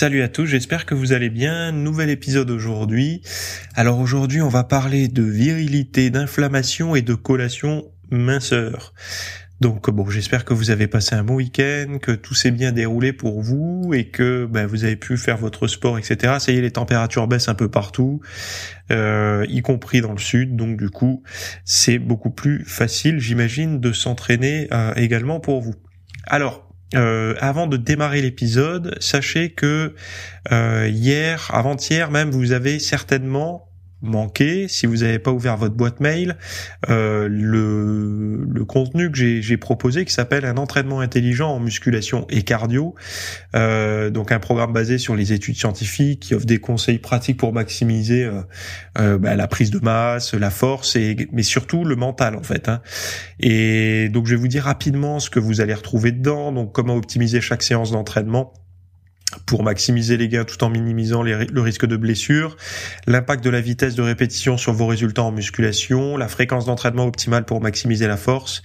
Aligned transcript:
Salut 0.00 0.22
à 0.22 0.28
tous, 0.28 0.46
j'espère 0.46 0.86
que 0.86 0.94
vous 0.94 1.12
allez 1.12 1.28
bien. 1.28 1.72
Nouvel 1.72 2.08
épisode 2.08 2.52
aujourd'hui. 2.52 3.20
Alors 3.74 3.98
aujourd'hui, 3.98 4.40
on 4.40 4.48
va 4.48 4.62
parler 4.62 5.08
de 5.08 5.24
virilité, 5.24 6.08
d'inflammation 6.08 6.94
et 6.94 7.02
de 7.02 7.14
collation 7.14 7.84
minceur. 8.08 8.94
Donc 9.60 9.90
bon, 9.90 10.08
j'espère 10.08 10.44
que 10.44 10.54
vous 10.54 10.70
avez 10.70 10.86
passé 10.86 11.16
un 11.16 11.24
bon 11.24 11.34
week-end, 11.34 11.98
que 12.00 12.12
tout 12.12 12.34
s'est 12.34 12.52
bien 12.52 12.70
déroulé 12.70 13.12
pour 13.12 13.42
vous 13.42 13.92
et 13.92 14.08
que 14.08 14.46
ben, 14.46 14.68
vous 14.68 14.84
avez 14.84 14.94
pu 14.94 15.16
faire 15.16 15.36
votre 15.36 15.66
sport, 15.66 15.98
etc. 15.98 16.36
Ça 16.38 16.52
y 16.52 16.58
est, 16.58 16.60
les 16.60 16.70
températures 16.70 17.26
baissent 17.26 17.48
un 17.48 17.56
peu 17.56 17.68
partout, 17.68 18.20
euh, 18.92 19.44
y 19.48 19.62
compris 19.62 20.00
dans 20.00 20.12
le 20.12 20.18
sud. 20.18 20.54
Donc 20.54 20.76
du 20.76 20.90
coup, 20.90 21.24
c'est 21.64 21.98
beaucoup 21.98 22.30
plus 22.30 22.64
facile, 22.64 23.18
j'imagine, 23.18 23.80
de 23.80 23.90
s'entraîner 23.90 24.68
euh, 24.70 24.94
également 24.94 25.40
pour 25.40 25.60
vous. 25.60 25.74
Alors, 26.28 26.67
euh, 26.94 27.34
avant 27.40 27.66
de 27.66 27.76
démarrer 27.76 28.22
l'épisode, 28.22 28.96
sachez 29.00 29.50
que 29.50 29.94
euh, 30.52 30.88
hier, 30.90 31.50
avant-hier 31.52 32.10
même, 32.10 32.30
vous 32.30 32.52
avez 32.52 32.78
certainement 32.78 33.68
manqué, 34.02 34.68
si 34.68 34.86
vous 34.86 34.98
n'avez 34.98 35.18
pas 35.18 35.32
ouvert 35.32 35.56
votre 35.56 35.74
boîte 35.74 36.00
mail, 36.00 36.36
euh, 36.88 37.28
le, 37.28 38.44
le, 38.48 38.64
contenu 38.64 39.10
que 39.10 39.18
j'ai 39.18 39.56
proposé 39.56 40.04
qui 40.04 40.12
s'appelle 40.12 40.44
un 40.44 40.56
entraînement 40.56 41.00
intelligent 41.00 41.50
en 41.50 41.60
musculation 41.60 42.26
et 42.28 42.42
cardio. 42.42 42.94
Euh, 43.56 44.10
donc 44.10 44.30
un 44.30 44.38
programme 44.38 44.72
basé 44.72 44.98
sur 44.98 45.16
les 45.16 45.32
études 45.32 45.56
scientifiques 45.56 46.20
qui 46.20 46.34
offre 46.34 46.46
des 46.46 46.58
conseils 46.58 46.98
pratiques 46.98 47.38
pour 47.38 47.52
maximiser 47.52 48.24
euh, 48.24 48.42
euh 48.98 49.18
bah, 49.18 49.34
la 49.34 49.48
prise 49.48 49.70
de 49.70 49.78
masse, 49.80 50.34
la 50.34 50.50
force, 50.50 50.96
et, 50.96 51.16
mais 51.32 51.42
surtout 51.42 51.84
le 51.84 51.96
mental 51.96 52.36
en 52.36 52.42
fait. 52.42 52.68
Hein. 52.68 52.80
Et 53.40 54.08
donc 54.10 54.26
je 54.26 54.34
vais 54.34 54.40
vous 54.40 54.48
dire 54.48 54.64
rapidement 54.64 55.18
ce 55.18 55.30
que 55.30 55.40
vous 55.40 55.60
allez 55.60 55.74
retrouver 55.74 56.12
dedans, 56.12 56.52
donc 56.52 56.72
comment 56.72 56.94
optimiser 56.94 57.40
chaque 57.40 57.62
séance 57.62 57.90
d'entraînement 57.90 58.52
pour 59.48 59.64
maximiser 59.64 60.18
les 60.18 60.28
gains 60.28 60.44
tout 60.44 60.62
en 60.62 60.68
minimisant 60.68 61.22
le 61.22 61.60
risque 61.60 61.86
de 61.86 61.96
blessure, 61.96 62.56
l'impact 63.06 63.42
de 63.42 63.50
la 63.50 63.62
vitesse 63.62 63.94
de 63.94 64.02
répétition 64.02 64.58
sur 64.58 64.74
vos 64.74 64.86
résultats 64.86 65.22
en 65.22 65.32
musculation, 65.32 66.18
la 66.18 66.28
fréquence 66.28 66.66
d'entraînement 66.66 67.06
optimale 67.06 67.46
pour 67.46 67.62
maximiser 67.62 68.06
la 68.06 68.18
force, 68.18 68.62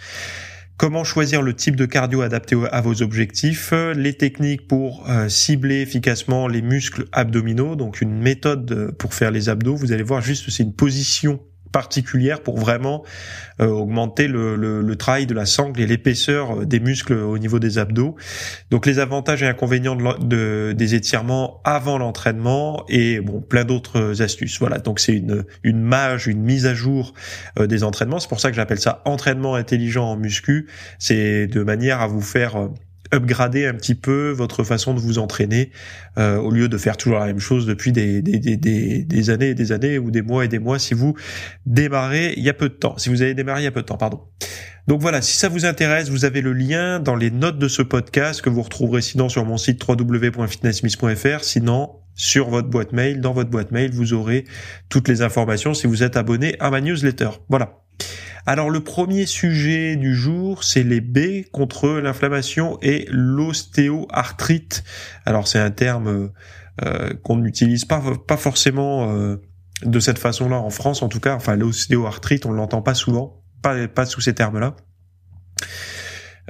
comment 0.76 1.06
choisir 1.06 1.42
le 1.42 1.54
type 1.54 1.78
de 1.78 1.86
cardio 1.86 2.22
adapté 2.22 2.58
à 2.70 2.82
vos 2.82 3.02
objectifs, 3.02 3.74
les 3.96 4.14
techniques 4.14 4.68
pour 4.68 5.10
euh, 5.10 5.30
cibler 5.30 5.82
efficacement 5.82 6.50
les 6.50 6.62
muscles 6.62 7.06
abdominaux, 7.14 7.78
donc 7.78 8.02
une 8.02 8.20
méthode 8.20 8.94
pour 9.00 9.14
faire 9.14 9.32
les 9.32 9.48
abdos, 9.48 9.76
vous 9.76 9.94
allez 9.94 10.04
voir 10.04 10.22
juste 10.22 10.50
c'est 10.50 10.64
une 10.64 10.76
position 10.76 11.40
particulière 11.74 12.42
pour 12.42 12.58
vraiment 12.58 13.04
euh, 13.60 13.68
augmenter 13.68 14.30
le, 14.30 14.56
le, 14.56 14.96
travail 14.96 15.26
de 15.26 15.34
la 15.34 15.46
sangle 15.46 15.82
et 15.82 15.88
l'épaisseur 15.88 16.62
euh, 16.62 16.66
des 16.66 16.80
muscles 16.80 17.14
au 17.14 17.38
niveau 17.38 17.60
des 17.60 17.78
abdos. 17.78 18.16
Donc 18.72 18.86
les 18.86 19.00
avantages 19.00 19.44
et 19.44 19.48
inconvénients 19.48 19.96
de, 19.96 20.24
de 20.24 20.74
des 20.74 20.96
étirements 20.96 21.60
avant 21.66 21.98
l'entraînement 21.98 22.86
et 22.88 23.20
bon 23.20 23.42
plein 23.42 23.66
d'autres 23.66 24.22
astuces. 24.22 24.60
Voilà, 24.60 24.78
donc 24.78 25.00
c'est 25.00 25.14
une 25.14 25.44
une 25.64 25.82
mage, 25.82 26.28
une 26.28 26.42
mise 26.42 26.66
à 26.68 26.74
jour 26.74 27.14
euh, 27.60 27.68
des 27.68 27.84
entraînements. 27.84 28.20
C'est 28.20 28.30
pour 28.30 28.40
ça 28.40 28.50
que 28.50 28.56
j'appelle 28.56 28.80
ça 28.80 29.02
entraînement 29.06 29.56
intelligent 29.56 30.06
en 30.06 30.16
muscu. 30.16 30.68
C'est 31.00 31.48
de 31.48 31.64
manière 31.64 32.02
à 32.02 32.08
vous 32.08 32.22
faire 32.22 32.70
upgrader 33.14 33.68
un 33.68 33.74
petit 33.74 33.96
peu 33.96 34.32
votre 34.32 34.64
façon 34.64 34.94
de 34.94 35.00
vous 35.00 35.20
entraîner 35.20 35.72
euh, 36.18 36.38
au 36.38 36.52
lieu 36.52 36.68
de 36.68 36.78
faire 36.78 36.98
toujours 36.98 37.20
la 37.20 37.28
même 37.28 37.40
chose 37.40 37.66
depuis 37.66 37.92
des, 37.92 38.20
années 39.30 39.50
et 39.50 39.54
des 39.56 39.72
années 39.72 39.98
ou 39.98 40.12
des 40.12 40.22
mois 40.22 40.46
et 40.46 40.48
des 40.48 40.60
mois 40.60 40.80
si 40.80 40.94
vous 40.94 41.16
démarrez 41.66 42.34
il 42.38 42.44
y 42.44 42.50
a 42.50 42.54
peu 42.54 42.70
de 42.70 42.74
temps. 42.74 42.98
Si 42.98 43.10
vous 43.10 43.22
avez 43.22 43.34
démarré 43.34 43.62
il 43.62 43.66
y 43.66 43.68
a 43.68 43.72
peu 43.72 43.82
de 43.82 43.86
temps, 43.86 43.98
pardon. 43.98 44.22
Donc 44.88 45.00
voilà, 45.00 45.22
si 45.22 45.38
ça 45.38 45.48
vous 45.48 45.66
intéresse, 45.66 46.10
vous 46.10 46.26
avez 46.26 46.42
le 46.42 46.52
lien 46.52 47.00
dans 47.00 47.16
les 47.16 47.32
notes 47.32 47.58
de 47.58 47.70
ce 47.70 47.82
podcast 47.82 48.42
que 48.42 48.50
vous 48.50 48.62
retrouverez 48.62 49.02
sinon 49.02 49.30
sur 49.30 49.46
mon 49.46 49.58
site 49.58 49.82
www.fitnessmiss.fr, 49.88 51.44
sinon 51.44 51.92
sur 52.16 52.50
votre 52.50 52.68
boîte 52.68 52.92
mail, 52.92 53.22
dans 53.22 53.34
votre 53.34 53.50
boîte 53.50 53.72
mail, 53.72 53.92
vous 53.92 54.14
aurez 54.14 54.46
toutes 54.90 55.08
les 55.08 55.22
informations 55.22 55.74
si 55.74 55.88
vous 55.88 56.04
êtes 56.04 56.18
abonné 56.18 56.56
à 56.60 56.70
ma 56.70 56.82
newsletter. 56.82 57.30
Voilà. 57.50 57.83
Alors 58.46 58.70
le 58.70 58.82
premier 58.82 59.26
sujet 59.26 59.96
du 59.96 60.14
jour, 60.14 60.64
c'est 60.64 60.84
les 60.84 61.00
B 61.00 61.46
contre 61.52 61.90
l'inflammation 61.90 62.78
et 62.82 63.08
l'ostéoarthrite. 63.10 64.84
Alors 65.26 65.48
c'est 65.48 65.60
un 65.60 65.72
terme 65.72 66.32
euh, 66.84 67.14
qu'on 67.24 67.38
n'utilise 67.38 67.86
pas, 67.86 68.02
pas 68.28 68.38
forcément 68.38 69.10
euh, 69.12 69.38
de 69.84 70.00
cette 70.00 70.20
façon-là 70.20 70.58
en 70.58 70.70
France, 70.70 71.02
en 71.04 71.08
tout 71.08 71.22
cas. 71.22 71.36
Enfin 71.36 71.56
l'ostéoarthrite, 71.56 72.46
on 72.46 72.52
l'entend 72.52 72.82
pas 72.82 72.96
souvent, 72.96 73.42
pas 73.62 74.06
sous 74.06 74.20
ces 74.20 74.34
termes-là. 74.34 74.76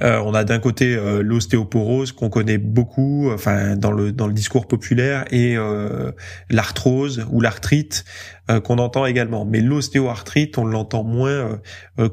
Euh, 0.02 0.20
on 0.20 0.34
a 0.34 0.44
d'un 0.44 0.60
côté 0.60 0.96
euh, 0.96 1.22
l'ostéoporose 1.22 2.12
qu'on 2.12 2.30
connaît 2.30 2.58
beaucoup, 2.58 3.30
enfin 3.32 3.76
dans 3.76 3.92
le 3.92 4.12
dans 4.12 4.28
le 4.28 4.34
discours 4.34 4.68
populaire, 4.68 5.26
et 5.32 5.56
euh, 5.56 6.12
l'arthrose 6.50 7.26
ou 7.32 7.42
l'arthrite 7.42 8.06
qu'on 8.66 8.78
entend 8.78 9.06
également. 9.06 9.46
Mais 9.46 9.62
l'ostéoarthrite, 9.62 10.58
on 10.58 10.66
l'entend 10.66 11.06
moins 11.06 11.62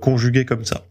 conjugué 0.01 0.45
comme 0.45 0.65
ça. 0.65 0.85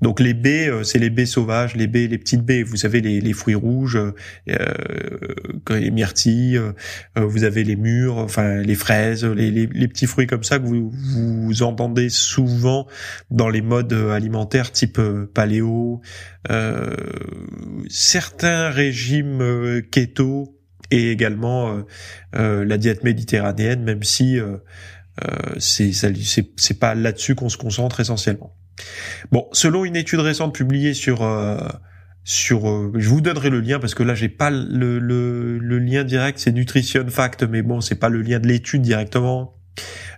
Donc 0.00 0.20
les 0.20 0.34
baies, 0.34 0.68
euh, 0.68 0.84
c'est 0.84 0.98
les 0.98 1.10
baies 1.10 1.26
sauvages, 1.26 1.74
les 1.74 1.86
baies, 1.86 2.06
les 2.06 2.18
petites 2.18 2.42
baies. 2.42 2.62
Vous 2.62 2.76
savez 2.76 3.00
les, 3.00 3.32
fruits 3.32 3.54
rouges, 3.54 3.96
euh, 3.96 4.14
les 5.70 5.90
myrtilles. 5.90 6.56
Euh, 6.56 6.72
vous 7.16 7.44
avez 7.44 7.64
les 7.64 7.76
mûres, 7.76 8.18
enfin 8.18 8.62
les 8.62 8.74
fraises, 8.74 9.24
les, 9.24 9.66
petits 9.88 10.06
fruits 10.06 10.26
comme 10.26 10.44
ça 10.44 10.58
que 10.58 10.66
vous, 10.66 11.62
entendez 11.62 12.08
souvent 12.08 12.86
dans 13.30 13.48
les 13.48 13.62
modes 13.62 13.92
alimentaires 13.92 14.72
type 14.72 15.00
paléo. 15.34 16.00
certains 17.88 18.70
régimes 18.70 19.82
keto 19.90 20.58
et 20.90 21.10
également 21.10 21.82
la 22.32 22.78
diète 22.78 23.04
méditerranéenne, 23.04 23.82
même 23.82 24.02
si 24.02 24.38
c'est 25.58 25.92
c'est 25.92 26.78
pas 26.78 26.94
là-dessus 26.94 27.34
qu'on 27.34 27.48
se 27.48 27.56
concentre 27.56 28.00
essentiellement. 28.00 28.54
Bon, 29.32 29.48
selon 29.52 29.84
une 29.84 29.96
étude 29.96 30.20
récente 30.20 30.54
publiée 30.54 30.94
sur 30.94 31.22
euh, 31.22 31.58
sur, 32.24 32.68
euh, 32.68 32.92
je 32.96 33.08
vous 33.08 33.20
donnerai 33.20 33.50
le 33.50 33.60
lien 33.60 33.78
parce 33.78 33.94
que 33.94 34.02
là 34.02 34.14
j'ai 34.14 34.28
pas 34.28 34.50
le, 34.50 34.98
le, 34.98 35.78
lien 35.78 36.02
direct, 36.02 36.38
c'est 36.38 36.52
Nutrition 36.52 37.06
Fact, 37.08 37.44
mais 37.44 37.62
bon 37.62 37.80
c'est 37.80 37.94
pas 37.94 38.08
le 38.08 38.20
lien 38.20 38.40
de 38.40 38.48
l'étude 38.48 38.82
directement. 38.82 39.54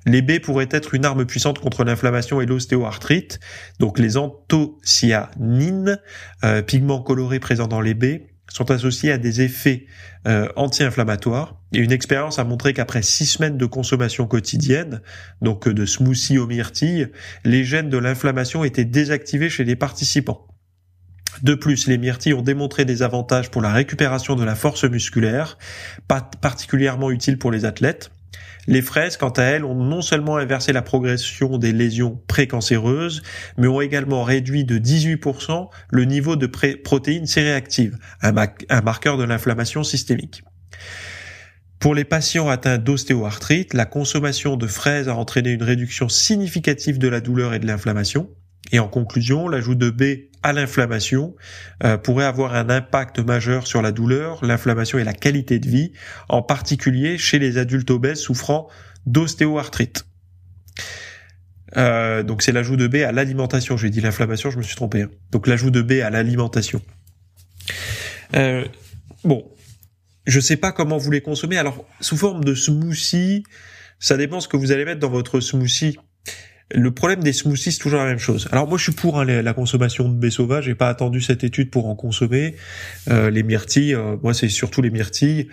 Les 0.07 0.23
baies 0.23 0.41
pourraient 0.41 0.69
être 0.71 0.95
une 0.95 1.05
arme 1.05 1.27
puissante 1.27 1.59
contre 1.59 1.85
l'inflammation 1.85 2.41
et 2.41 2.47
l'ostéoarthrite. 2.47 3.41
Donc 3.79 3.99
les 3.99 4.17
anthocyanines, 4.17 5.99
euh, 6.45 6.63
pigments 6.63 7.03
colorés 7.03 7.41
présents 7.41 7.67
dans 7.67 7.83
les 7.83 7.95
baies, 7.95 8.27
sont 8.49 8.71
associés 8.71 9.13
à 9.13 9.19
des 9.19 9.43
effets 9.43 9.87
euh, 10.27 10.49
anti-inflammatoires. 10.57 11.61
Et 11.73 11.79
une 11.79 11.93
expérience 11.93 12.39
a 12.39 12.45
montré 12.45 12.73
qu'après 12.73 13.03
six 13.03 13.27
semaines 13.27 13.59
de 13.59 13.67
consommation 13.67 14.27
quotidienne, 14.27 15.01
donc 15.43 15.69
de 15.69 15.87
smoothie 15.87 16.39
aux 16.39 16.47
myrtilles, 16.47 17.09
les 17.45 17.65
gènes 17.65 17.91
de 17.91 17.99
l'inflammation 17.99 18.65
étaient 18.65 18.85
désactivés 18.85 19.51
chez 19.51 19.65
les 19.65 19.77
participants. 19.77 20.47
De 21.43 21.55
plus, 21.55 21.87
les 21.87 21.99
myrtilles 21.99 22.35
ont 22.35 22.43
démontré 22.43 22.85
des 22.85 23.03
avantages 23.03 23.51
pour 23.51 23.63
la 23.63 23.73
récupération 23.73 24.35
de 24.35 24.45
la 24.45 24.55
force 24.55 24.85
musculaire, 24.85 25.59
particulièrement 26.41 27.11
utiles 27.11 27.39
pour 27.39 27.53
les 27.53 27.65
athlètes. 27.65 28.11
Les 28.67 28.83
fraises, 28.83 29.17
quant 29.17 29.31
à 29.31 29.43
elles, 29.43 29.65
ont 29.65 29.75
non 29.75 30.03
seulement 30.03 30.37
inversé 30.37 30.73
la 30.73 30.83
progression 30.83 31.57
des 31.57 31.73
lésions 31.73 32.21
précancéreuses, 32.27 33.23
mais 33.57 33.67
ont 33.67 33.81
également 33.81 34.25
réduit 34.25 34.65
de 34.65 34.79
18% 34.79 35.69
le 35.91 36.05
niveau 36.05 36.37
de 36.37 36.47
protéines 36.47 37.27
C-réactives, 37.27 37.97
un, 38.21 38.35
un 38.69 38.81
marqueur 38.83 39.17
de 39.17 39.25
l'inflammation 39.25 39.85
systémique. 39.85 40.43
Pour 41.79 41.95
les 41.95 42.05
patients 42.05 42.49
atteints 42.49 42.79
d'ostéoarthrite, 42.79 43.73
la 43.73 43.87
consommation 43.87 44.57
de 44.57 44.67
fraises 44.67 45.09
a 45.09 45.15
entraîné 45.15 45.51
une 45.51 45.63
réduction 45.63 46.09
significative 46.09 46.99
de 46.99 47.09
la 47.09 47.21
douleur 47.21 47.55
et 47.55 47.61
de 47.61 47.67
l'inflammation. 47.67 48.29
Et 48.73 48.79
en 48.79 48.89
conclusion, 48.89 49.49
l'ajout 49.49 49.75
de 49.75 49.91
B 49.91 50.29
à 50.43 50.53
l'inflammation 50.53 51.35
euh, 51.85 51.97
pourrait 51.97 52.25
avoir 52.25 52.55
un 52.55 52.71
impact 52.71 53.19
majeur 53.19 53.67
sur 53.67 53.83
la 53.83 53.93
douleur, 53.93 54.45
l'inflammation 54.45 54.99
et 54.99 55.05
la 55.05 55.13
qualité 55.13 55.59
de 55.59 55.69
vie, 55.69 55.93
en 56.29 56.43
particulier 56.43 57.19
chez 57.19 57.39
les 57.39 57.59
adultes 57.59 57.91
obèses 57.91 58.21
souffrant 58.21 58.69
d'ostéoarthrite. 59.07 60.05
Euh, 61.77 62.23
donc 62.23 62.43
c'est 62.43 62.53
l'ajout 62.53 62.77
de 62.77 62.87
B 62.87 62.97
à 62.97 63.13
l'alimentation. 63.13 63.77
J'ai 63.77 63.91
dit 63.91 64.01
l'inflammation, 64.01 64.51
je 64.51 64.59
me 64.59 64.63
suis 64.63 64.77
trompé. 64.77 65.03
Hein. 65.03 65.11
Donc 65.33 65.47
l'ajout 65.47 65.71
de 65.71 65.83
B 65.83 65.93
à 66.03 66.11
l'alimentation. 66.11 66.81
Euh, 68.37 68.65
bon, 69.25 69.51
je 70.27 70.41
sais 70.41 70.57
pas 70.57 70.73
comment 70.73 70.99
vous 70.99 71.11
les 71.11 71.21
consommer. 71.21 71.59
Alors, 71.59 71.85
sous 72.01 72.17
forme 72.17 72.45
de 72.45 72.55
smoothie, 72.55 73.45
ça 73.99 74.17
dépend 74.17 74.41
ce 74.41 74.49
que 74.49 74.57
vous 74.57 74.73
allez 74.73 74.85
mettre 74.85 75.01
dans 75.01 75.11
votre 75.11 75.41
smoothie. 75.41 75.99
Le 76.71 76.91
problème 76.93 77.23
des 77.23 77.33
smoothies, 77.33 77.73
c'est 77.73 77.79
toujours 77.79 78.01
la 78.01 78.07
même 78.07 78.19
chose. 78.19 78.49
Alors 78.53 78.69
moi, 78.69 78.77
je 78.77 78.85
suis 78.85 78.93
pour 78.93 79.19
hein, 79.19 79.25
la 79.25 79.55
consommation 79.55 80.09
de 80.09 80.15
baies 80.15 80.31
sauvages. 80.31 80.65
J'ai 80.65 80.75
pas 80.75 80.89
attendu 80.89 81.21
cette 81.21 81.45
étude 81.45 81.71
pour 81.71 81.87
en 81.87 81.97
consommer. 81.97 82.57
Euh, 83.09 83.31
les 83.31 83.43
myrtilles, 83.43 83.95
euh, 83.95 84.17
moi, 84.23 84.35
c'est 84.35 84.49
surtout 84.49 84.83
les 84.83 84.91
myrtilles. 84.91 85.49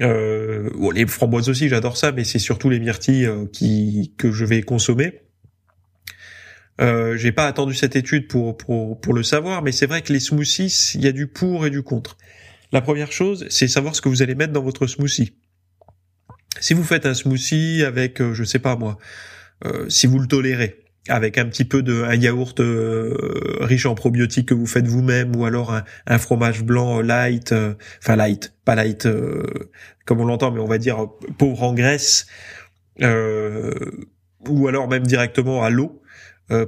Euh, 0.00 0.70
les 0.92 1.06
framboises 1.06 1.48
aussi, 1.48 1.68
j'adore 1.68 1.96
ça, 1.96 2.10
mais 2.10 2.24
c'est 2.24 2.38
surtout 2.38 2.68
les 2.68 2.80
myrtilles 2.80 3.26
euh, 3.26 3.46
qui 3.52 4.14
que 4.18 4.32
je 4.32 4.44
vais 4.44 4.62
consommer. 4.62 5.20
Euh, 6.80 7.16
j'ai 7.16 7.32
pas 7.32 7.46
attendu 7.46 7.74
cette 7.74 7.94
étude 7.94 8.26
pour, 8.26 8.56
pour, 8.56 9.00
pour 9.00 9.12
le 9.12 9.22
savoir, 9.22 9.62
mais 9.62 9.70
c'est 9.70 9.86
vrai 9.86 10.00
que 10.02 10.12
les 10.12 10.20
smoothies, 10.20 10.92
il 10.94 11.04
y 11.04 11.06
a 11.06 11.12
du 11.12 11.26
pour 11.26 11.66
et 11.66 11.70
du 11.70 11.82
contre. 11.82 12.16
La 12.72 12.80
première 12.80 13.12
chose, 13.12 13.46
c'est 13.50 13.68
savoir 13.68 13.96
ce 13.96 14.00
que 14.00 14.08
vous 14.08 14.22
allez 14.22 14.34
mettre 14.34 14.52
dans 14.52 14.62
votre 14.62 14.86
smoothie. 14.86 15.32
Si 16.60 16.72
vous 16.72 16.84
faites 16.84 17.04
un 17.04 17.14
smoothie 17.14 17.82
avec, 17.84 18.20
euh, 18.20 18.32
je 18.32 18.44
sais 18.44 18.58
pas 18.58 18.76
moi, 18.76 18.96
si 19.88 20.06
vous 20.06 20.18
le 20.18 20.26
tolérez, 20.26 20.84
avec 21.08 21.38
un 21.38 21.46
petit 21.46 21.64
peu 21.64 21.82
de 21.82 22.02
un 22.02 22.14
yaourt 22.14 22.60
euh, 22.60 23.16
riche 23.60 23.86
en 23.86 23.94
probiotiques 23.94 24.48
que 24.48 24.54
vous 24.54 24.66
faites 24.66 24.86
vous-même, 24.86 25.34
ou 25.36 25.44
alors 25.44 25.80
un, 26.06 26.18
fromage 26.18 26.62
blanc 26.62 27.00
light, 27.00 27.54
enfin 28.02 28.16
light, 28.16 28.54
pas 28.64 28.74
light 28.74 29.08
comme 30.04 30.20
on 30.20 30.24
l'entend, 30.24 30.50
mais 30.50 30.60
on 30.60 30.66
va 30.66 30.78
dire 30.78 31.06
pauvre 31.38 31.62
en 31.62 31.74
graisse, 31.74 32.26
ou 33.00 34.68
alors 34.68 34.88
même 34.88 35.06
directement 35.06 35.62
à 35.62 35.70
l'eau, 35.70 36.02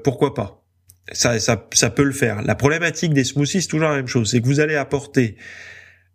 pourquoi 0.05 0.35
pas? 0.35 0.63
Ça, 1.13 1.41
ça, 1.41 1.69
ça 1.73 1.91
peut 1.91 2.05
le 2.05 2.13
faire. 2.13 2.43
La 2.43 2.55
problématique 2.55 3.13
des 3.13 3.25
smoothies, 3.25 3.63
c'est 3.63 3.69
toujours 3.69 3.89
la 3.89 3.97
même 3.97 4.07
chose, 4.07 4.31
c'est 4.31 4.41
que 4.41 4.47
vous 4.47 4.61
allez 4.61 4.77
apporter 4.77 5.37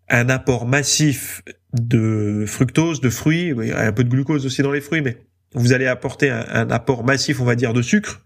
un 0.09 0.29
apport 0.29 0.65
massif 0.65 1.41
de 1.73 2.45
fructose, 2.47 3.01
de 3.01 3.09
fruits, 3.09 3.53
un 3.75 3.91
peu 3.91 4.03
de 4.03 4.09
glucose 4.09 4.45
aussi 4.45 4.61
dans 4.61 4.71
les 4.71 4.81
fruits, 4.81 5.01
mais 5.01 5.17
vous 5.53 5.73
allez 5.73 5.87
apporter 5.87 6.29
un, 6.29 6.69
apport 6.69 7.03
massif, 7.03 7.39
on 7.39 7.45
va 7.45 7.55
dire, 7.55 7.73
de 7.73 7.81
sucre, 7.81 8.21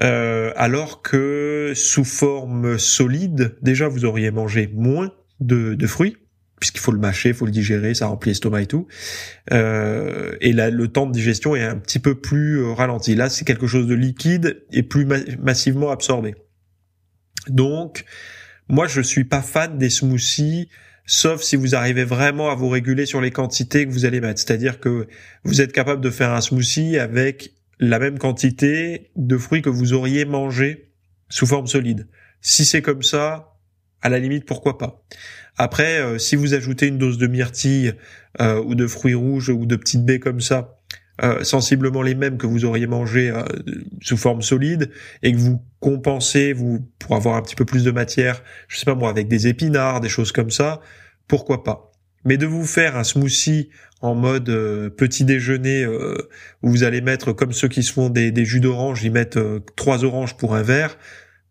euh, 0.00 0.52
alors 0.56 1.02
que 1.02 1.72
sous 1.74 2.04
forme 2.04 2.78
solide, 2.78 3.56
déjà 3.62 3.88
vous 3.88 4.04
auriez 4.04 4.30
mangé 4.30 4.70
moins 4.72 5.12
de, 5.40 5.86
fruits, 5.86 6.16
puisqu'il 6.60 6.80
faut 6.80 6.92
le 6.92 6.98
mâcher, 6.98 7.30
il 7.30 7.34
faut 7.34 7.46
le 7.46 7.52
digérer, 7.52 7.94
ça 7.94 8.06
remplit 8.06 8.30
l'estomac 8.30 8.62
et 8.62 8.66
tout, 8.66 8.86
euh, 9.52 10.36
et 10.40 10.52
là 10.52 10.70
le 10.70 10.88
temps 10.88 11.06
de 11.06 11.12
digestion 11.12 11.56
est 11.56 11.64
un 11.64 11.76
petit 11.76 11.98
peu 11.98 12.14
plus 12.14 12.60
euh, 12.60 12.72
ralenti. 12.72 13.14
Là, 13.14 13.28
c'est 13.28 13.44
quelque 13.44 13.66
chose 13.66 13.86
de 13.86 13.94
liquide 13.94 14.62
et 14.72 14.82
plus 14.82 15.06
massivement 15.40 15.90
absorbé. 15.90 16.34
Donc, 17.48 18.04
moi, 18.68 18.86
je 18.86 19.00
suis 19.00 19.24
pas 19.24 19.40
fan 19.40 19.78
des 19.78 19.88
smoothies, 19.90 20.68
sauf 21.08 21.42
si 21.42 21.56
vous 21.56 21.74
arrivez 21.74 22.04
vraiment 22.04 22.50
à 22.50 22.54
vous 22.54 22.68
réguler 22.68 23.06
sur 23.06 23.20
les 23.20 23.30
quantités 23.30 23.86
que 23.86 23.90
vous 23.90 24.04
allez 24.04 24.20
mettre. 24.20 24.40
C'est-à-dire 24.40 24.78
que 24.78 25.08
vous 25.42 25.60
êtes 25.60 25.72
capable 25.72 26.02
de 26.02 26.10
faire 26.10 26.30
un 26.32 26.42
smoothie 26.42 26.98
avec 26.98 27.54
la 27.80 27.98
même 27.98 28.18
quantité 28.18 29.10
de 29.16 29.38
fruits 29.38 29.62
que 29.62 29.70
vous 29.70 29.94
auriez 29.94 30.26
mangé 30.26 30.92
sous 31.30 31.46
forme 31.46 31.66
solide. 31.66 32.06
Si 32.42 32.64
c'est 32.64 32.82
comme 32.82 33.02
ça, 33.02 33.56
à 34.02 34.10
la 34.10 34.18
limite, 34.18 34.44
pourquoi 34.44 34.76
pas. 34.76 35.02
Après, 35.56 35.98
euh, 35.98 36.18
si 36.18 36.36
vous 36.36 36.54
ajoutez 36.54 36.86
une 36.86 36.98
dose 36.98 37.18
de 37.18 37.26
myrtille 37.26 37.94
euh, 38.40 38.62
ou 38.62 38.74
de 38.74 38.86
fruits 38.86 39.14
rouges 39.14 39.48
ou 39.48 39.64
de 39.64 39.76
petites 39.76 40.04
baies 40.04 40.20
comme 40.20 40.40
ça, 40.40 40.77
euh, 41.22 41.42
sensiblement 41.42 42.02
les 42.02 42.14
mêmes 42.14 42.38
que 42.38 42.46
vous 42.46 42.64
auriez 42.64 42.86
mangé 42.86 43.30
euh, 43.30 43.42
sous 44.00 44.16
forme 44.16 44.40
solide 44.40 44.90
et 45.24 45.32
que 45.32 45.36
vous 45.36 45.60
compensez 45.80 46.52
vous 46.52 46.88
pour 47.00 47.16
avoir 47.16 47.34
un 47.34 47.42
petit 47.42 47.56
peu 47.56 47.64
plus 47.64 47.82
de 47.82 47.90
matière, 47.90 48.42
je 48.68 48.78
sais 48.78 48.84
pas 48.84 48.94
moi 48.94 49.10
avec 49.10 49.26
des 49.26 49.48
épinards, 49.48 50.00
des 50.00 50.08
choses 50.08 50.30
comme 50.30 50.50
ça, 50.50 50.80
pourquoi 51.26 51.64
pas. 51.64 51.90
Mais 52.24 52.36
de 52.36 52.46
vous 52.46 52.64
faire 52.64 52.96
un 52.96 53.02
smoothie 53.02 53.68
en 54.00 54.14
mode 54.14 54.48
euh, 54.48 54.90
petit 54.90 55.24
déjeuner 55.24 55.84
où 56.62 56.70
vous 56.70 56.84
allez 56.84 57.00
mettre 57.00 57.32
comme 57.32 57.52
ceux 57.52 57.68
qui 57.68 57.82
se 57.82 57.92
font 57.92 58.10
des, 58.10 58.30
des 58.30 58.44
jus 58.44 58.60
d'orange, 58.60 59.02
ils 59.02 59.10
mettent 59.10 59.40
trois 59.74 60.04
oranges 60.04 60.36
pour 60.36 60.54
un 60.54 60.62
verre, 60.62 60.98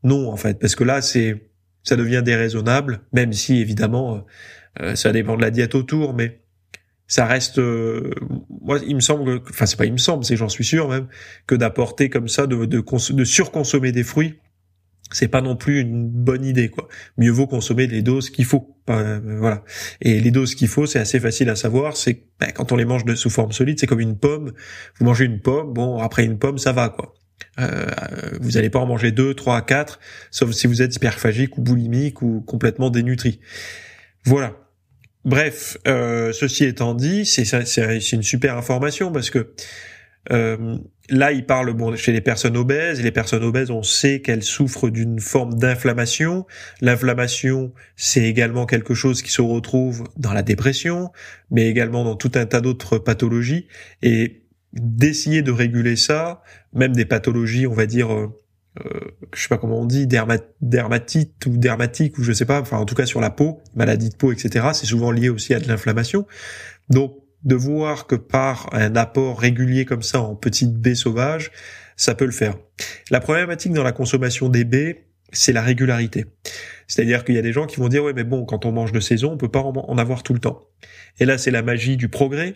non 0.04 0.32
en 0.32 0.38
fait, 0.38 0.60
parce 0.60 0.76
que 0.76 0.86
là 0.86 1.02
c'est 1.02 1.50
ça 1.84 1.98
devient 1.98 2.22
déraisonnable, 2.24 3.02
même 3.12 3.34
si 3.34 3.60
évidemment 3.60 4.26
ça 4.96 5.12
dépend 5.12 5.36
de 5.36 5.42
la 5.42 5.52
diète 5.52 5.76
autour, 5.76 6.14
mais 6.14 6.42
ça 7.08 7.26
reste 7.26 7.60
euh, 7.60 8.12
moi 8.62 8.80
il 8.86 8.96
me 8.96 9.02
semble 9.02 9.42
enfin 9.50 9.66
c'est 9.66 9.78
pas 9.78 9.86
il 9.86 9.94
me 9.94 9.98
semble 9.98 10.26
c'est 10.26 10.36
j'en 10.36 10.50
suis 10.50 10.66
sûr 10.66 10.90
même 10.90 11.08
que 11.46 11.56
d'apporter 11.56 12.10
comme 12.10 12.28
ça 12.28 12.48
de 12.48 12.66
de, 12.66 12.84
de 13.14 13.24
surconsommer 13.24 13.92
des 13.92 14.04
fruits 14.04 14.36
c'est 15.12 15.28
pas 15.28 15.42
non 15.42 15.56
plus 15.56 15.80
une 15.80 16.10
bonne 16.10 16.44
idée 16.44 16.70
quoi. 16.70 16.88
Mieux 17.18 17.32
vaut 17.32 17.48
consommer 17.48 17.88
les 17.88 18.02
doses 18.02 18.30
qu'il 18.30 18.46
faut. 18.46 18.76
Euh, 18.90 19.20
voilà. 19.40 19.64
Et 20.02 20.20
les 20.20 20.32
doses 20.32 20.56
qu'il 20.56 20.68
faut 20.68 20.86
c'est 20.86 21.00
assez 21.00 21.20
facile 21.20 21.50
à 21.50 21.56
savoir. 21.56 21.96
C'est 21.96 22.24
ben, 22.40 22.52
quand 22.52 22.72
on 22.72 22.76
les 22.76 22.86
mange 22.86 23.06
de 23.06 23.16
sous 23.16 23.30
forme 23.30 23.52
solide 23.52 23.80
c'est 23.80 23.88
comme 23.88 24.00
une 24.00 24.18
pomme. 24.18 24.52
Vous 25.00 25.06
mangez 25.06 25.26
une 25.26 25.40
pomme 25.40 25.74
bon 25.74 26.00
après 26.00 26.26
une 26.26 26.38
pomme 26.38 26.58
ça 26.58 26.74
va 26.74 26.90
quoi. 26.90 27.14
Euh, 27.60 27.86
vous 28.42 28.52
n'allez 28.52 28.70
pas 28.70 28.80
en 28.80 28.86
manger 28.86 29.12
deux, 29.12 29.34
trois, 29.34 29.62
quatre, 29.62 30.00
sauf 30.32 30.52
si 30.52 30.68
vous 30.68 30.82
êtes 30.82 30.96
hyperphagique 30.96 31.58
ou 31.58 31.62
boulimique 31.62 32.22
ou 32.22 32.42
complètement 32.42 32.90
dénutri. 32.90 33.40
Voilà. 34.26 34.67
Bref, 35.28 35.78
euh, 35.90 36.32
ceci 36.32 36.64
étant 36.64 36.94
dit, 36.94 37.26
c'est 37.26 37.44
une 38.14 38.24
super 38.24 38.56
information 38.56 39.12
parce 39.12 39.30
que 39.30 39.52
euh, 40.32 40.78
là, 41.10 41.34
il 41.34 41.46
parle 41.46 41.74
bon 41.74 41.98
chez 41.98 42.14
les 42.14 42.22
personnes 42.22 42.56
obèses. 42.56 43.02
les 43.02 43.12
personnes 43.12 43.44
obèses, 43.44 43.70
on 43.70 43.84
sait 43.84 44.22
qu'elles 44.22 44.42
souffrent 44.42 44.90
d'une 44.90 45.20
forme 45.20 45.56
d'inflammation. 45.56 46.46
L'inflammation, 46.80 47.74
c'est 47.98 48.24
également 48.24 48.66
quelque 48.66 48.94
chose 48.94 49.22
qui 49.22 49.30
se 49.30 49.42
retrouve 49.42 50.06
dans 50.16 50.32
la 50.32 50.44
dépression, 50.44 51.12
mais 51.52 51.68
également 51.68 52.06
dans 52.06 52.16
tout 52.16 52.32
un 52.36 52.46
tas 52.46 52.62
d'autres 52.62 52.98
pathologies. 52.98 53.68
Et 54.02 54.44
d'essayer 54.72 55.42
de 55.42 55.52
réguler 55.52 55.98
ça, 55.98 56.42
même 56.72 56.94
des 56.94 57.06
pathologies, 57.06 57.68
on 57.68 57.74
va 57.74 57.86
dire 57.86 58.14
euh, 58.14 58.28
je 59.34 59.42
sais 59.42 59.48
pas 59.48 59.58
comment 59.58 59.82
on 59.82 59.86
dit, 59.86 60.08
dermatite 60.08 61.46
ou 61.46 61.58
dermatique 61.58 62.18
ou 62.18 62.24
je 62.24 62.32
sais 62.32 62.46
pas, 62.46 62.62
enfin 62.62 62.78
en 62.78 62.86
tout 62.86 62.96
cas 62.96 63.06
sur 63.06 63.22
la 63.22 63.30
peau, 63.30 63.62
maladie 63.76 64.10
de 64.10 64.16
peau, 64.16 64.32
etc. 64.32 64.68
C'est 64.74 64.86
souvent 64.86 65.12
lié 65.12 65.30
aussi 65.30 65.54
à 65.54 65.60
de 65.60 65.68
l'inflammation. 65.68 66.26
Donc 66.90 67.16
de 67.44 67.56
voir 67.56 68.08
que 68.08 68.16
par 68.16 68.70
un 68.74 68.96
apport 68.96 69.40
régulier 69.40 69.86
comme 69.86 70.02
ça 70.02 70.22
en 70.22 70.36
petites 70.36 70.74
baies 70.74 70.96
sauvages, 70.96 71.52
ça 71.96 72.16
peut 72.16 72.26
le 72.26 72.32
faire. 72.32 72.56
La 73.10 73.20
problématique 73.20 73.74
dans 73.74 73.84
la 73.84 73.92
consommation 73.92 74.50
des 74.50 74.64
baies, 74.64 75.06
c'est 75.32 75.54
la 75.54 75.62
régularité. 75.62 76.26
C'est-à-dire 76.88 77.24
qu'il 77.24 77.36
y 77.36 77.38
a 77.38 77.42
des 77.42 77.54
gens 77.54 77.66
qui 77.66 77.80
vont 77.80 77.90
dire 77.90 78.04
ouais 78.04 78.14
mais 78.14 78.24
bon 78.24 78.46
quand 78.46 78.66
on 78.66 78.72
mange 78.72 78.92
de 78.92 79.00
saison 79.00 79.34
on 79.34 79.38
peut 79.38 79.50
pas 79.50 79.60
en 79.60 79.98
avoir 79.98 80.24
tout 80.24 80.34
le 80.34 80.40
temps. 80.40 80.64
Et 81.20 81.26
là 81.26 81.38
c'est 81.38 81.52
la 81.52 81.62
magie 81.62 81.98
du 81.98 82.10
progrès. 82.10 82.56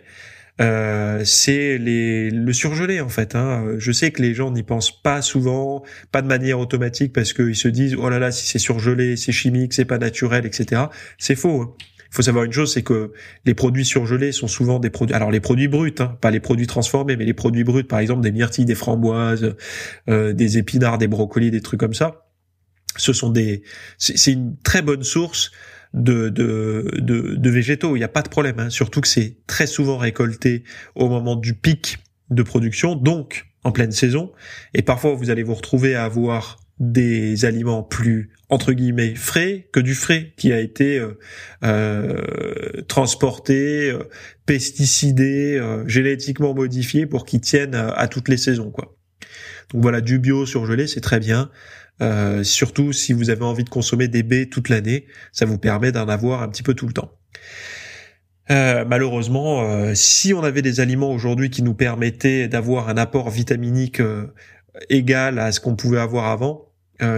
Euh, 0.60 1.22
c'est 1.24 1.78
les, 1.78 2.30
le 2.30 2.52
surgelé 2.52 3.00
en 3.00 3.08
fait. 3.08 3.34
Hein. 3.34 3.74
Je 3.78 3.90
sais 3.90 4.10
que 4.10 4.20
les 4.20 4.34
gens 4.34 4.50
n'y 4.50 4.62
pensent 4.62 5.02
pas 5.02 5.22
souvent, 5.22 5.82
pas 6.10 6.20
de 6.20 6.26
manière 6.26 6.58
automatique 6.58 7.12
parce 7.12 7.32
qu'ils 7.32 7.56
se 7.56 7.68
disent 7.68 7.96
oh 7.98 8.08
là 8.10 8.18
là 8.18 8.30
si 8.30 8.46
c'est 8.46 8.58
surgelé, 8.58 9.16
c'est 9.16 9.32
chimique, 9.32 9.72
c'est 9.72 9.86
pas 9.86 9.98
naturel, 9.98 10.44
etc. 10.44 10.82
C'est 11.18 11.36
faux. 11.36 11.62
Hein. 11.62 11.74
Il 12.12 12.16
faut 12.16 12.22
savoir 12.22 12.44
une 12.44 12.52
chose, 12.52 12.70
c'est 12.70 12.82
que 12.82 13.12
les 13.46 13.54
produits 13.54 13.86
surgelés 13.86 14.32
sont 14.32 14.46
souvent 14.46 14.78
des 14.78 14.90
produits, 14.90 15.16
alors 15.16 15.30
les 15.30 15.40
produits 15.40 15.68
bruts, 15.68 15.94
hein, 15.98 16.18
pas 16.20 16.30
les 16.30 16.40
produits 16.40 16.66
transformés, 16.66 17.16
mais 17.16 17.24
les 17.24 17.32
produits 17.32 17.64
bruts, 17.64 17.84
par 17.84 18.00
exemple 18.00 18.20
des 18.20 18.32
myrtilles, 18.32 18.66
des 18.66 18.74
framboises, 18.74 19.54
euh, 20.10 20.34
des 20.34 20.58
épinards, 20.58 20.98
des 20.98 21.08
brocolis, 21.08 21.50
des 21.50 21.62
trucs 21.62 21.80
comme 21.80 21.94
ça. 21.94 22.26
Ce 22.98 23.14
sont 23.14 23.30
des, 23.30 23.62
c'est 23.96 24.32
une 24.32 24.58
très 24.58 24.82
bonne 24.82 25.02
source 25.02 25.52
de, 25.94 26.28
de, 26.28 26.90
de, 27.00 27.50
végétaux. 27.50 27.96
Il 27.96 28.00
n'y 28.00 28.04
a 28.04 28.08
pas 28.08 28.22
de 28.22 28.28
problème, 28.28 28.58
hein. 28.58 28.70
surtout 28.70 29.00
que 29.00 29.08
c'est 29.08 29.36
très 29.46 29.66
souvent 29.66 29.98
récolté 29.98 30.64
au 30.94 31.08
moment 31.08 31.36
du 31.36 31.54
pic 31.54 31.98
de 32.30 32.42
production, 32.42 32.94
donc 32.94 33.46
en 33.64 33.72
pleine 33.72 33.92
saison. 33.92 34.32
Et 34.74 34.82
parfois, 34.82 35.14
vous 35.14 35.30
allez 35.30 35.42
vous 35.42 35.54
retrouver 35.54 35.94
à 35.94 36.04
avoir 36.04 36.58
des 36.78 37.44
aliments 37.44 37.82
plus 37.82 38.30
entre 38.48 38.72
guillemets 38.72 39.14
frais 39.14 39.68
que 39.72 39.80
du 39.80 39.94
frais 39.94 40.32
qui 40.36 40.52
a 40.52 40.60
été 40.60 40.98
euh, 40.98 41.18
euh 41.62 42.82
transporté, 42.88 43.90
euh, 43.90 44.02
pesticidé, 44.46 45.56
euh, 45.56 45.86
génétiquement 45.86 46.54
modifié 46.54 47.06
pour 47.06 47.24
qu'il 47.24 47.40
tienne 47.40 47.74
à, 47.74 47.88
à, 47.90 48.08
toutes 48.08 48.28
les 48.28 48.36
saisons 48.36 48.70
quoi. 48.70 48.96
Donc 49.72 49.82
voilà, 49.82 50.00
du 50.00 50.18
bio 50.18 50.44
surgelé, 50.44 50.86
c'est 50.86 51.00
très 51.00 51.20
bien. 51.20 51.50
Euh, 52.02 52.42
surtout 52.42 52.92
si 52.92 53.12
vous 53.12 53.30
avez 53.30 53.44
envie 53.44 53.64
de 53.64 53.70
consommer 53.70 54.08
des 54.08 54.22
baies 54.22 54.46
toute 54.46 54.68
l'année, 54.68 55.06
ça 55.30 55.46
vous 55.46 55.58
permet 55.58 55.92
d'en 55.92 56.08
avoir 56.08 56.42
un 56.42 56.48
petit 56.48 56.62
peu 56.62 56.74
tout 56.74 56.86
le 56.86 56.92
temps. 56.92 57.12
Euh, 58.50 58.84
malheureusement, 58.84 59.62
euh, 59.62 59.92
si 59.94 60.34
on 60.34 60.42
avait 60.42 60.62
des 60.62 60.80
aliments 60.80 61.12
aujourd'hui 61.12 61.48
qui 61.48 61.62
nous 61.62 61.74
permettaient 61.74 62.48
d'avoir 62.48 62.88
un 62.88 62.96
apport 62.96 63.30
vitaminique 63.30 64.02
égal 64.90 65.38
à 65.38 65.52
ce 65.52 65.60
qu'on 65.60 65.76
pouvait 65.76 66.00
avoir 66.00 66.26
avant, 66.26 66.68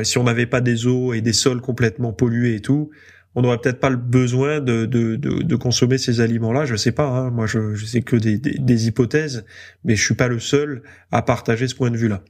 si 0.03 0.17
on 0.17 0.25
n'avait 0.25 0.47
pas 0.47 0.63
des 0.63 0.87
eaux 0.87 1.13
et 1.13 1.21
des 1.21 1.35
sols 1.35 1.61
complètement 1.61 2.15
pollués 2.15 2.55
et 2.55 2.61
tout, 2.61 2.91
on 3.35 3.43
n'aurait 3.43 3.59
peut-être 3.59 3.81
pas 3.81 3.91
le 3.91 3.97
besoin 3.97 4.61
de, 4.61 4.87
de, 4.87 5.57
consommer 5.57 5.99
ces 5.99 6.21
aliments-là. 6.21 6.65
Je 6.65 6.77
sais 6.77 6.93
pas. 6.93 7.07
Hein. 7.07 7.31
Moi, 7.31 7.47
je, 7.47 7.75
je 7.75 7.85
sais 7.85 8.01
que 8.01 8.17
des, 8.17 8.39
des, 8.39 8.87
hypothèses, 8.87 9.45
mais 9.85 9.95
je 9.97 10.03
suis 10.03 10.15
pas 10.15 10.29
le 10.29 10.39
seul 10.39 10.83
à 11.11 11.21
partager 11.21 11.69
ce 11.69 11.75
point 11.75 11.91
de 11.91 11.97
vue-là. 11.97 12.23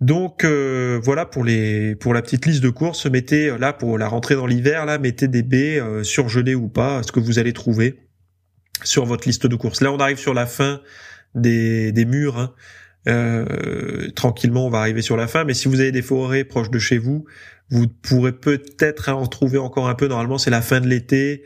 Donc 0.00 0.44
euh, 0.44 0.98
voilà 1.02 1.26
pour 1.26 1.44
les 1.44 1.94
pour 1.94 2.14
la 2.14 2.22
petite 2.22 2.46
liste 2.46 2.62
de 2.62 2.70
courses. 2.70 3.06
Mettez 3.06 3.56
là 3.58 3.72
pour 3.72 3.98
la 3.98 4.08
rentrée 4.08 4.34
dans 4.34 4.46
l'hiver 4.46 4.86
là, 4.86 4.98
mettez 4.98 5.28
des 5.28 5.42
baies 5.42 5.78
euh, 5.78 6.02
surgelées 6.02 6.54
ou 6.54 6.68
pas, 6.68 7.02
ce 7.02 7.12
que 7.12 7.20
vous 7.20 7.38
allez 7.38 7.52
trouver 7.52 7.98
sur 8.82 9.04
votre 9.04 9.26
liste 9.28 9.46
de 9.46 9.56
courses. 9.56 9.82
Là 9.82 9.92
on 9.92 9.98
arrive 9.98 10.18
sur 10.18 10.34
la 10.34 10.46
fin 10.46 10.80
des 11.34 11.92
des 11.92 12.04
murs. 12.04 12.38
Hein. 12.38 12.54
Euh, 13.08 14.10
tranquillement, 14.14 14.66
on 14.66 14.70
va 14.70 14.80
arriver 14.80 15.02
sur 15.02 15.16
la 15.16 15.26
fin. 15.26 15.44
Mais 15.44 15.54
si 15.54 15.68
vous 15.68 15.80
avez 15.80 15.92
des 15.92 16.02
forêts 16.02 16.44
proches 16.44 16.70
de 16.70 16.78
chez 16.78 16.98
vous, 16.98 17.24
vous 17.70 17.88
pourrez 17.88 18.32
peut-être 18.32 19.08
en 19.08 19.26
trouver 19.26 19.58
encore 19.58 19.88
un 19.88 19.94
peu. 19.94 20.08
Normalement, 20.08 20.38
c'est 20.38 20.50
la 20.50 20.62
fin 20.62 20.80
de 20.80 20.88
l'été, 20.88 21.44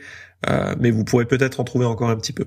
euh, 0.48 0.74
mais 0.80 0.90
vous 0.90 1.04
pourrez 1.04 1.26
peut-être 1.26 1.60
en 1.60 1.64
trouver 1.64 1.86
encore 1.86 2.10
un 2.10 2.16
petit 2.16 2.32
peu. 2.32 2.46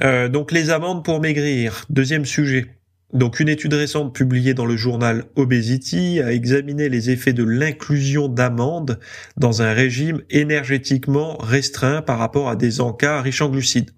Euh, 0.00 0.28
donc 0.28 0.52
les 0.52 0.70
amandes 0.70 1.04
pour 1.04 1.20
maigrir. 1.20 1.84
Deuxième 1.90 2.24
sujet. 2.24 2.79
Donc 3.12 3.40
une 3.40 3.48
étude 3.48 3.74
récente 3.74 4.14
publiée 4.14 4.54
dans 4.54 4.66
le 4.66 4.76
journal 4.76 5.24
Obesity 5.34 6.20
a 6.20 6.32
examiné 6.32 6.88
les 6.88 7.10
effets 7.10 7.32
de 7.32 7.42
l'inclusion 7.42 8.28
d'amandes 8.28 9.00
dans 9.36 9.62
un 9.62 9.72
régime 9.72 10.22
énergétiquement 10.30 11.36
restreint 11.38 12.02
par 12.02 12.18
rapport 12.18 12.48
à 12.48 12.56
des 12.56 12.80
encas 12.80 13.20
riches 13.20 13.42
en 13.42 13.50
glucides. 13.50 13.90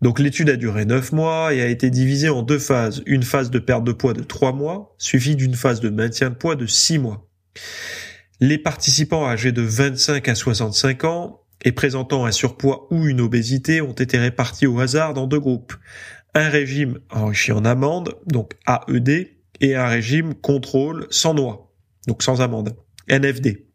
Donc 0.00 0.20
l'étude 0.20 0.50
a 0.50 0.56
duré 0.56 0.84
9 0.84 1.10
mois 1.10 1.52
et 1.52 1.60
a 1.60 1.66
été 1.66 1.90
divisée 1.90 2.28
en 2.28 2.42
deux 2.42 2.60
phases. 2.60 3.02
Une 3.06 3.24
phase 3.24 3.50
de 3.50 3.58
perte 3.58 3.82
de 3.82 3.92
poids 3.92 4.12
de 4.12 4.22
3 4.22 4.52
mois, 4.52 4.94
suivie 4.98 5.34
d'une 5.34 5.54
phase 5.54 5.80
de 5.80 5.88
maintien 5.88 6.30
de 6.30 6.36
poids 6.36 6.54
de 6.54 6.66
6 6.66 6.98
mois. 6.98 7.28
Les 8.38 8.58
participants 8.58 9.26
âgés 9.26 9.50
de 9.50 9.62
25 9.62 10.28
à 10.28 10.36
65 10.36 11.02
ans 11.02 11.40
et 11.64 11.72
présentant 11.72 12.24
un 12.24 12.30
surpoids 12.30 12.86
ou 12.92 13.08
une 13.08 13.20
obésité 13.20 13.80
ont 13.80 13.92
été 13.92 14.16
répartis 14.18 14.68
au 14.68 14.78
hasard 14.78 15.14
dans 15.14 15.26
deux 15.26 15.40
groupes 15.40 15.74
un 16.38 16.48
régime 16.48 17.00
enrichi 17.10 17.52
en 17.52 17.64
amande, 17.64 18.14
donc 18.26 18.52
AED, 18.66 19.28
et 19.60 19.74
un 19.74 19.88
régime 19.88 20.34
contrôle 20.34 21.06
sans 21.10 21.34
noix, 21.34 21.72
donc 22.06 22.22
sans 22.22 22.40
amande, 22.40 22.76
NFD. 23.08 23.66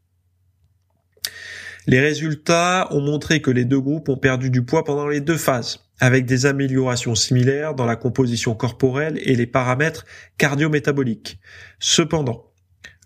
Les 1.85 1.99
résultats 1.99 2.87
ont 2.91 3.01
montré 3.01 3.41
que 3.41 3.51
les 3.51 3.65
deux 3.65 3.81
groupes 3.81 4.07
ont 4.07 4.17
perdu 4.17 4.49
du 4.49 4.63
poids 4.63 4.85
pendant 4.85 5.07
les 5.07 5.19
deux 5.19 5.35
phases, 5.35 5.89
avec 5.99 6.25
des 6.25 6.45
améliorations 6.45 7.15
similaires 7.15 7.75
dans 7.75 7.85
la 7.85 7.97
composition 7.97 8.55
corporelle 8.55 9.19
et 9.21 9.35
les 9.35 9.47
paramètres 9.47 10.05
cardiométaboliques. 10.37 11.39
Cependant, 11.79 12.53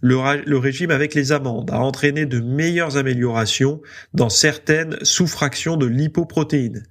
le, 0.01 0.57
régime 0.57 0.91
avec 0.91 1.15
les 1.15 1.31
amandes 1.31 1.71
a 1.71 1.79
entraîné 1.79 2.27
de 2.27 2.39
meilleures 2.39 2.97
améliorations 2.97 3.81
dans 4.13 4.29
certaines 4.29 4.97
sous-fractions 5.01 5.77
de 5.77 5.87
lipoprotéines, 5.87 6.83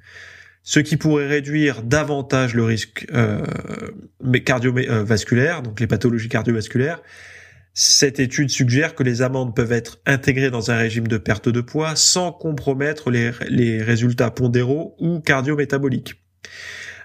ce 0.67 0.81
qui 0.81 0.97
pourrait 0.97 1.29
réduire 1.29 1.85
davantage 1.85 2.55
le 2.55 2.65
risque 2.65 3.07
euh, 3.15 3.41
cardiovasculaire, 4.45 5.63
donc 5.63 5.79
les 5.79 5.87
pathologies 5.87 6.29
cardiovasculaires. 6.29 7.03
Cette 7.73 8.19
étude 8.19 8.51
suggère 8.51 8.97
que 8.97 9.05
les 9.05 9.23
amandes 9.23 9.55
peuvent 9.55 9.71
être 9.71 10.01
intégrées 10.07 10.51
dans 10.51 10.73
un 10.73 10.77
régime 10.77 11.07
de 11.07 11.19
perte 11.19 11.49
de 11.49 11.61
poids 11.61 11.95
sans 11.95 12.33
compromettre 12.33 13.13
les, 13.13 13.31
les 13.49 13.81
résultats 13.81 14.33
pondéraux 14.33 14.97
ou 14.99 15.21
cardiométaboliques. 15.21 16.15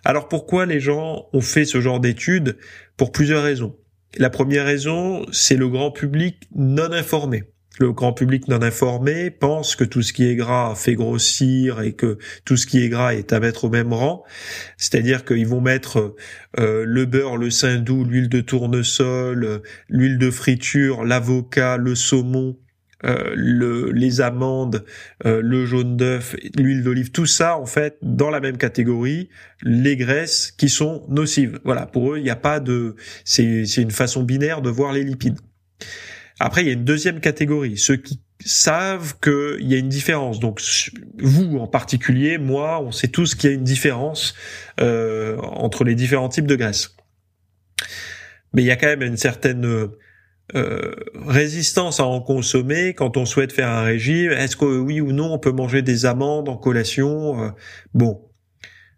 Alors 0.05 0.27
pourquoi 0.27 0.65
les 0.65 0.79
gens 0.79 1.27
ont 1.31 1.41
fait 1.41 1.65
ce 1.65 1.81
genre 1.81 1.99
d'études? 1.99 2.57
Pour 2.97 3.11
plusieurs 3.11 3.43
raisons. 3.43 3.77
La 4.17 4.31
première 4.31 4.65
raison, 4.65 5.23
c'est 5.31 5.55
le 5.55 5.69
grand 5.69 5.91
public 5.91 6.47
non 6.55 6.91
informé 6.91 7.43
le 7.79 7.93
grand 7.93 8.13
public 8.13 8.47
non 8.47 8.61
informé 8.61 9.31
pense 9.31 9.75
que 9.75 9.83
tout 9.83 10.01
ce 10.01 10.13
qui 10.13 10.27
est 10.27 10.35
gras 10.35 10.75
fait 10.75 10.95
grossir 10.95 11.81
et 11.81 11.93
que 11.93 12.17
tout 12.45 12.57
ce 12.57 12.67
qui 12.67 12.83
est 12.83 12.89
gras 12.89 13.13
est 13.13 13.33
à 13.33 13.39
mettre 13.39 13.65
au 13.65 13.69
même 13.69 13.93
rang. 13.93 14.23
C'est-à-dire 14.77 15.23
qu'ils 15.23 15.47
vont 15.47 15.61
mettre 15.61 16.15
euh, 16.59 16.83
le 16.85 17.05
beurre, 17.05 17.37
le 17.37 17.49
saindoux, 17.49 18.03
l'huile 18.03 18.29
de 18.29 18.41
tournesol, 18.41 19.61
l'huile 19.89 20.17
de 20.17 20.31
friture, 20.31 21.05
l'avocat, 21.05 21.77
le 21.77 21.95
saumon, 21.95 22.57
euh, 23.03 23.33
le, 23.35 23.91
les 23.91 24.21
amandes, 24.21 24.85
euh, 25.25 25.41
le 25.41 25.65
jaune 25.65 25.97
d'œuf, 25.97 26.35
l'huile 26.55 26.83
d'olive, 26.83 27.11
tout 27.11 27.25
ça 27.25 27.57
en 27.57 27.65
fait 27.65 27.97
dans 28.03 28.29
la 28.29 28.41
même 28.41 28.57
catégorie, 28.57 29.29
les 29.63 29.95
graisses 29.95 30.51
qui 30.51 30.69
sont 30.69 31.05
nocives. 31.09 31.59
Voilà, 31.63 31.87
pour 31.87 32.13
eux, 32.13 32.17
il 32.17 32.23
n'y 32.23 32.29
a 32.29 32.35
pas 32.35 32.59
de, 32.59 32.95
c'est 33.23 33.63
une 33.77 33.91
façon 33.91 34.23
binaire 34.23 34.61
de 34.61 34.69
voir 34.69 34.93
les 34.93 35.03
lipides. 35.03 35.39
Après, 36.41 36.61
il 36.61 36.67
y 36.67 36.69
a 36.71 36.73
une 36.73 36.83
deuxième 36.83 37.19
catégorie, 37.19 37.77
ceux 37.77 37.97
qui 37.97 38.19
savent 38.43 39.15
qu'il 39.21 39.67
y 39.67 39.75
a 39.75 39.77
une 39.77 39.89
différence. 39.89 40.39
Donc 40.39 40.59
vous 41.19 41.57
en 41.57 41.67
particulier, 41.67 42.39
moi, 42.39 42.81
on 42.81 42.91
sait 42.91 43.09
tous 43.09 43.35
qu'il 43.35 43.49
y 43.49 43.53
a 43.53 43.55
une 43.55 43.63
différence 43.63 44.33
euh, 44.79 45.37
entre 45.37 45.83
les 45.83 45.93
différents 45.93 46.29
types 46.29 46.47
de 46.47 46.55
graisse. 46.55 46.95
Mais 48.53 48.63
il 48.63 48.65
y 48.65 48.71
a 48.71 48.75
quand 48.75 48.87
même 48.87 49.03
une 49.03 49.17
certaine 49.17 49.89
euh, 50.55 50.95
résistance 51.27 51.99
à 51.99 52.05
en 52.05 52.21
consommer 52.21 52.95
quand 52.95 53.17
on 53.17 53.25
souhaite 53.25 53.53
faire 53.53 53.69
un 53.69 53.83
régime. 53.83 54.31
Est-ce 54.31 54.57
que 54.57 54.65
oui 54.65 54.99
ou 54.99 55.11
non 55.11 55.33
on 55.33 55.39
peut 55.39 55.51
manger 55.51 55.83
des 55.83 56.07
amandes 56.07 56.49
en 56.49 56.57
collation 56.57 57.43
euh, 57.43 57.49
Bon, 57.93 58.19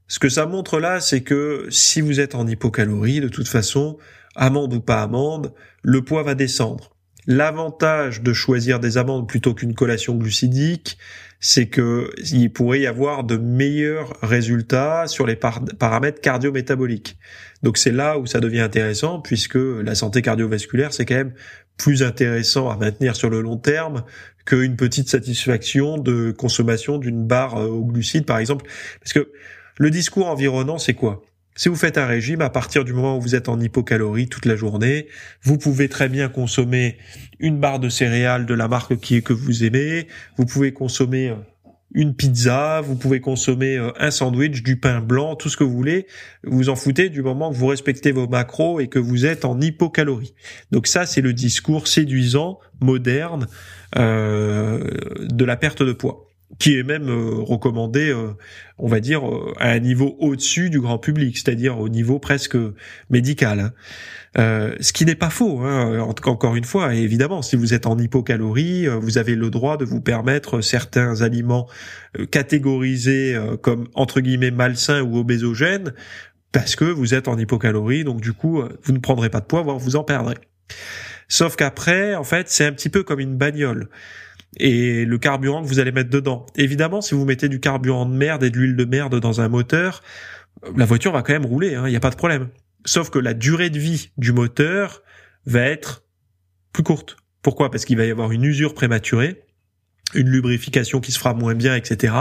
ce 0.07 0.17
que 0.17 0.29
ça 0.29 0.45
montre 0.45 0.79
là, 0.79 1.01
c'est 1.01 1.23
que 1.23 1.67
si 1.69 1.99
vous 1.99 2.21
êtes 2.21 2.35
en 2.35 2.47
hypocalorie, 2.47 3.19
de 3.19 3.27
toute 3.27 3.49
façon, 3.49 3.97
amande 4.35 4.73
ou 4.73 4.79
pas 4.79 5.03
amande, 5.03 5.53
le 5.81 6.03
poids 6.03 6.23
va 6.23 6.35
descendre. 6.35 6.92
L'avantage 7.25 8.21
de 8.21 8.33
choisir 8.33 8.79
des 8.79 8.97
amandes 8.97 9.27
plutôt 9.27 9.53
qu'une 9.53 9.73
collation 9.73 10.15
glucidique, 10.15 10.97
c'est 11.39 11.67
que 11.67 12.09
il 12.31 12.51
pourrait 12.51 12.81
y 12.81 12.87
avoir 12.87 13.23
de 13.23 13.37
meilleurs 13.37 14.17
résultats 14.21 15.07
sur 15.07 15.25
les 15.25 15.35
paramètres 15.35 16.21
cardio-métaboliques. 16.21 17.17
Donc 17.63 17.77
c'est 17.77 17.91
là 17.91 18.17
où 18.17 18.25
ça 18.25 18.39
devient 18.39 18.61
intéressant 18.61 19.19
puisque 19.19 19.55
la 19.57 19.95
santé 19.95 20.21
cardiovasculaire 20.21 20.93
c'est 20.93 21.05
quand 21.05 21.15
même 21.15 21.33
plus 21.77 22.03
intéressant 22.03 22.69
à 22.69 22.77
maintenir 22.77 23.15
sur 23.15 23.29
le 23.29 23.41
long 23.41 23.57
terme 23.57 24.03
qu'une 24.45 24.75
petite 24.75 25.09
satisfaction 25.09 25.97
de 25.97 26.31
consommation 26.31 26.97
d'une 26.97 27.25
barre 27.25 27.57
euh, 27.57 27.67
au 27.67 27.85
glucides 27.85 28.25
par 28.25 28.37
exemple. 28.37 28.65
Parce 28.99 29.13
que 29.13 29.31
le 29.77 29.89
discours 29.89 30.27
environnant 30.27 30.77
c'est 30.77 30.93
quoi? 30.93 31.23
Si 31.55 31.69
vous 31.69 31.75
faites 31.75 31.97
un 31.97 32.05
régime, 32.05 32.41
à 32.41 32.49
partir 32.49 32.83
du 32.83 32.93
moment 32.93 33.17
où 33.17 33.21
vous 33.21 33.35
êtes 33.35 33.49
en 33.49 33.59
hypocalorie 33.59 34.27
toute 34.27 34.45
la 34.45 34.55
journée, 34.55 35.07
vous 35.43 35.57
pouvez 35.57 35.87
très 35.87 36.09
bien 36.09 36.29
consommer 36.29 36.97
une 37.39 37.59
barre 37.59 37.79
de 37.79 37.89
céréales 37.89 38.45
de 38.45 38.53
la 38.53 38.67
marque 38.67 38.97
qui 38.97 39.21
que 39.21 39.33
vous 39.33 39.63
aimez, 39.63 40.07
vous 40.37 40.45
pouvez 40.45 40.73
consommer 40.73 41.29
euh, 41.29 41.35
une 41.93 42.15
pizza, 42.15 42.81
vous 42.81 42.95
pouvez 42.95 43.21
consommer 43.21 43.77
euh, 43.77 43.91
un 43.99 44.09
sandwich, 44.09 44.63
du 44.63 44.77
pain 44.77 44.99
blanc, 44.99 45.35
tout 45.35 45.49
ce 45.49 45.57
que 45.57 45.63
vous 45.63 45.75
voulez. 45.75 46.07
Vous 46.43 46.69
en 46.69 46.75
foutez 46.75 47.09
du 47.09 47.21
moment 47.21 47.51
que 47.51 47.55
vous 47.55 47.67
respectez 47.67 48.11
vos 48.11 48.27
macros 48.27 48.79
et 48.79 48.87
que 48.87 48.99
vous 48.99 49.25
êtes 49.25 49.45
en 49.45 49.61
hypocalorie. 49.61 50.33
Donc 50.71 50.87
ça, 50.87 51.05
c'est 51.05 51.21
le 51.21 51.33
discours 51.33 51.87
séduisant, 51.87 52.59
moderne 52.81 53.47
euh, 53.97 54.89
de 55.19 55.45
la 55.45 55.55
perte 55.55 55.83
de 55.83 55.93
poids 55.93 56.32
qui 56.59 56.77
est 56.77 56.83
même 56.83 57.09
euh, 57.09 57.41
recommandé, 57.41 58.09
euh, 58.09 58.33
on 58.77 58.87
va 58.87 58.99
dire, 58.99 59.27
euh, 59.27 59.53
à 59.59 59.69
un 59.69 59.79
niveau 59.79 60.15
au-dessus 60.19 60.69
du 60.69 60.79
grand 60.79 60.97
public, 60.97 61.37
c'est-à-dire 61.37 61.79
au 61.79 61.89
niveau 61.89 62.19
presque 62.19 62.57
médical. 63.09 63.59
Hein. 64.35 64.71
ce 64.79 64.93
qui 64.93 65.05
n'est 65.05 65.15
pas 65.15 65.29
faux, 65.29 65.61
hein, 65.61 65.99
encore 66.25 66.55
une 66.55 66.63
fois. 66.63 66.93
évidemment, 66.95 67.41
si 67.41 67.55
vous 67.55 67.73
êtes 67.73 67.85
en 67.85 67.97
hypocalorie, 67.97 68.87
vous 68.87 69.17
avez 69.17 69.35
le 69.35 69.49
droit 69.49 69.77
de 69.77 69.85
vous 69.85 70.01
permettre 70.01 70.61
certains 70.61 71.21
aliments 71.21 71.67
catégorisés 72.31 73.37
comme 73.61 73.87
entre 73.93 74.21
guillemets 74.21 74.49
malsains 74.49 75.01
ou 75.01 75.17
obésogènes, 75.17 75.93
parce 76.51 76.75
que 76.75 76.85
vous 76.85 77.13
êtes 77.13 77.27
en 77.27 77.37
hypocalorie, 77.37 78.03
donc 78.03 78.21
du 78.21 78.33
coup, 78.33 78.63
vous 78.83 78.93
ne 78.93 78.97
prendrez 78.97 79.29
pas 79.29 79.39
de 79.39 79.45
poids, 79.45 79.61
voire 79.61 79.77
vous 79.77 79.95
en 79.95 80.03
perdrez. 80.03 80.37
Sauf 81.27 81.55
qu'après, 81.55 82.15
en 82.15 82.23
fait, 82.23 82.49
c'est 82.49 82.65
un 82.65 82.73
petit 82.73 82.89
peu 82.89 83.03
comme 83.03 83.19
une 83.19 83.37
bagnole 83.37 83.89
et 84.57 85.05
le 85.05 85.17
carburant 85.17 85.63
que 85.63 85.67
vous 85.67 85.79
allez 85.79 85.91
mettre 85.91 86.09
dedans. 86.09 86.45
Évidemment, 86.55 87.01
si 87.01 87.15
vous 87.15 87.25
mettez 87.25 87.49
du 87.49 87.59
carburant 87.59 88.05
de 88.05 88.13
merde 88.13 88.43
et 88.43 88.49
de 88.49 88.57
l'huile 88.57 88.75
de 88.75 88.85
merde 88.85 89.19
dans 89.19 89.41
un 89.41 89.47
moteur, 89.47 90.01
la 90.75 90.85
voiture 90.85 91.11
va 91.11 91.21
quand 91.23 91.33
même 91.33 91.45
rouler, 91.45 91.71
il 91.71 91.75
hein, 91.75 91.89
n'y 91.89 91.95
a 91.95 91.99
pas 91.99 92.09
de 92.09 92.15
problème. 92.15 92.49
Sauf 92.85 93.09
que 93.09 93.19
la 93.19 93.33
durée 93.33 93.69
de 93.69 93.79
vie 93.79 94.11
du 94.17 94.31
moteur 94.31 95.01
va 95.45 95.61
être 95.61 96.03
plus 96.71 96.83
courte. 96.83 97.17
Pourquoi? 97.41 97.71
Parce 97.71 97.85
qu'il 97.85 97.97
va 97.97 98.05
y 98.05 98.11
avoir 98.11 98.31
une 98.31 98.43
usure 98.43 98.73
prématurée, 98.73 99.43
une 100.15 100.29
lubrification 100.29 101.01
qui 101.01 101.11
se 101.11 101.19
fera 101.19 101.33
moins 101.33 101.55
bien, 101.55 101.75
etc. 101.75 102.13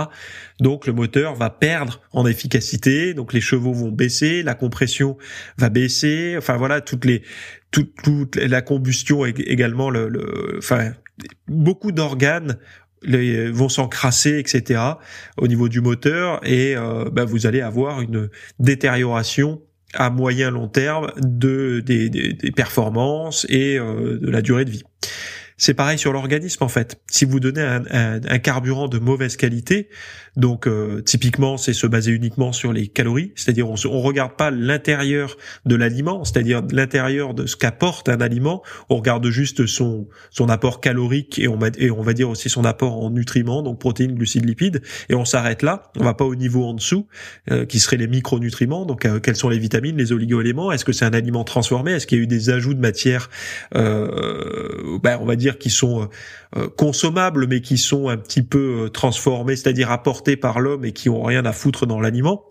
Donc 0.60 0.86
le 0.86 0.92
moteur 0.92 1.34
va 1.34 1.50
perdre 1.50 2.00
en 2.12 2.26
efficacité, 2.26 3.14
donc 3.14 3.32
les 3.32 3.40
chevaux 3.40 3.72
vont 3.72 3.90
baisser, 3.90 4.42
la 4.42 4.54
compression 4.54 5.16
va 5.58 5.68
baisser, 5.68 6.34
enfin 6.36 6.56
voilà 6.56 6.80
toutes 6.80 7.04
les 7.04 7.22
toute, 7.70 7.94
toute 8.02 8.36
la 8.36 8.62
combustion 8.62 9.24
également 9.24 9.90
le, 9.90 10.08
le 10.08 10.56
enfin 10.58 10.92
beaucoup 11.48 11.92
d'organes 11.92 12.58
vont 13.04 13.68
s'encrasser, 13.68 14.38
etc. 14.38 14.80
au 15.36 15.48
niveau 15.48 15.68
du 15.68 15.80
moteur 15.80 16.40
et 16.46 16.76
euh, 16.76 17.10
bah, 17.10 17.24
vous 17.24 17.46
allez 17.46 17.60
avoir 17.60 18.00
une 18.00 18.28
détérioration 18.58 19.60
à 19.94 20.10
moyen 20.10 20.50
long 20.50 20.68
terme 20.68 21.12
de 21.18 21.80
des, 21.80 22.52
performances 22.54 23.46
et 23.48 23.78
euh, 23.78 24.18
de 24.18 24.30
la 24.30 24.40
durée 24.40 24.64
de 24.64 24.70
vie. 24.70 24.84
c'est 25.58 25.74
pareil 25.74 25.98
sur 25.98 26.12
l'organisme 26.12 26.64
en 26.64 26.68
fait. 26.68 27.00
Si 27.08 27.24
vous 27.24 27.40
donnez 27.40 27.60
un, 27.60 28.38
carburant 28.38 28.88
de 28.88 28.98
mauvaise 28.98 29.36
qualité, 29.36 29.88
donc 30.36 30.66
euh, 30.66 31.02
typiquement 31.02 31.56
c'est 31.56 31.72
se 31.72 31.86
baser 31.86 32.12
uniquement 32.12 32.52
sur 32.52 32.72
les 32.72 32.88
calories, 32.88 33.32
c'est-à-dire 33.36 33.68
on, 33.68 33.74
on 33.86 34.00
regarde 34.00 34.32
pas 34.36 34.50
l'intérieur 34.50 35.36
de 35.66 35.74
l'aliment, 35.76 36.24
c'est-à-dire 36.24 36.62
l'intérieur 36.70 37.34
de 37.34 37.46
ce 37.46 37.56
qu'apporte 37.56 38.08
un 38.08 38.20
aliment, 38.20 38.62
on 38.88 38.96
regarde 38.96 39.26
juste 39.28 39.66
son 39.66 40.08
son 40.30 40.48
apport 40.48 40.80
calorique 40.80 41.38
et 41.38 41.48
on 41.48 41.58
et 41.78 41.90
on 41.90 42.02
va 42.02 42.12
dire 42.12 42.28
aussi 42.30 42.48
son 42.48 42.64
apport 42.64 43.02
en 43.02 43.10
nutriments, 43.10 43.62
donc 43.62 43.78
protéines, 43.78 44.14
glucides, 44.14 44.44
lipides, 44.44 44.82
et 45.08 45.14
on 45.14 45.24
s'arrête 45.24 45.62
là. 45.62 45.84
On 45.98 46.04
va 46.04 46.14
pas 46.14 46.24
au 46.24 46.34
niveau 46.34 46.64
en 46.64 46.74
dessous 46.74 47.06
euh, 47.50 47.66
qui 47.66 47.78
seraient 47.78 47.96
les 47.96 48.08
micronutriments, 48.08 48.86
donc 48.86 49.04
euh, 49.04 49.20
quels 49.20 49.36
sont 49.36 49.48
les 49.48 49.58
vitamines, 49.58 49.96
les 49.96 50.12
oligoéléments, 50.12 50.72
est-ce 50.72 50.84
que 50.84 50.92
c'est 50.92 51.04
un 51.04 51.12
aliment 51.12 51.44
transformé, 51.44 51.92
est-ce 51.92 52.06
qu'il 52.06 52.18
y 52.18 52.20
a 52.20 52.24
eu 52.24 52.26
des 52.26 52.50
ajouts 52.50 52.74
de 52.74 52.80
matière, 52.80 53.30
ben, 53.72 55.18
on 55.20 55.24
va 55.24 55.36
dire 55.36 55.58
qui 55.58 55.70
sont 55.70 56.02
euh, 56.02 56.06
consommables, 56.76 57.46
mais 57.46 57.60
qui 57.60 57.78
sont 57.78 58.08
un 58.08 58.16
petit 58.16 58.42
peu 58.42 58.84
euh, 58.84 58.88
transformés, 58.88 59.56
c'est-à-dire 59.56 59.90
apportés 59.90 60.36
par 60.36 60.60
l'homme 60.60 60.84
et 60.84 60.92
qui 60.92 61.08
ont 61.08 61.22
rien 61.22 61.44
à 61.44 61.52
foutre 61.52 61.86
dans 61.86 62.00
l'aliment, 62.00 62.44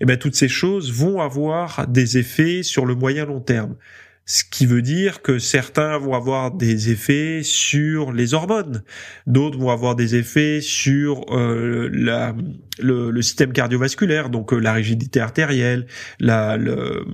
eh 0.00 0.06
ben 0.06 0.16
toutes 0.16 0.34
ces 0.34 0.48
choses 0.48 0.92
vont 0.92 1.20
avoir 1.20 1.86
des 1.86 2.18
effets 2.18 2.62
sur 2.62 2.86
le 2.86 2.94
moyen 2.94 3.26
long 3.26 3.40
terme. 3.40 3.76
Ce 4.24 4.44
qui 4.44 4.64
veut 4.64 4.82
dire 4.82 5.22
que 5.22 5.38
certains 5.38 5.98
vont 5.98 6.14
avoir 6.14 6.52
des 6.52 6.90
effets 6.90 7.40
sur 7.42 8.12
les 8.12 8.32
hormones, 8.32 8.84
d'autres 9.26 9.58
vont 9.58 9.70
avoir 9.70 9.96
des 9.96 10.14
effets 10.14 10.60
sur 10.60 11.24
euh, 11.30 11.90
la, 11.92 12.34
le, 12.78 13.20
système 13.22 13.52
cardiovasculaire, 13.52 14.30
donc 14.30 14.52
la 14.52 14.72
rigidité 14.72 15.20
artérielle, 15.20 15.86
la, 16.20 16.56
le, 16.56 17.04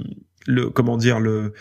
le 0.46 0.68
comment 0.68 0.96
dire 0.96 1.18
le 1.18 1.54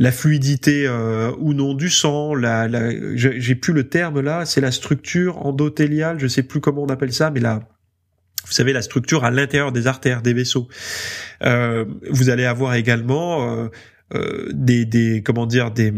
la 0.00 0.12
fluidité 0.12 0.86
euh, 0.86 1.30
ou 1.38 1.52
non 1.52 1.74
du 1.74 1.90
sang, 1.90 2.34
la, 2.34 2.66
la 2.68 2.90
j'ai 3.14 3.54
plus 3.54 3.74
le 3.74 3.86
terme 3.88 4.20
là, 4.20 4.46
c'est 4.46 4.62
la 4.62 4.72
structure 4.72 5.46
endothéliale, 5.46 6.18
je 6.18 6.26
sais 6.26 6.42
plus 6.42 6.60
comment 6.60 6.82
on 6.82 6.88
appelle 6.88 7.12
ça, 7.12 7.30
mais 7.30 7.38
là, 7.38 7.60
vous 8.46 8.52
savez 8.52 8.72
la 8.72 8.80
structure 8.80 9.24
à 9.24 9.30
l'intérieur 9.30 9.72
des 9.72 9.86
artères, 9.86 10.22
des 10.22 10.32
vaisseaux. 10.32 10.68
Euh, 11.42 11.84
vous 12.08 12.30
allez 12.30 12.46
avoir 12.46 12.74
également 12.74 13.46
euh, 13.46 13.68
euh, 14.14 14.48
des, 14.54 14.86
des 14.86 15.22
comment 15.22 15.44
dire 15.44 15.70
des 15.70 15.92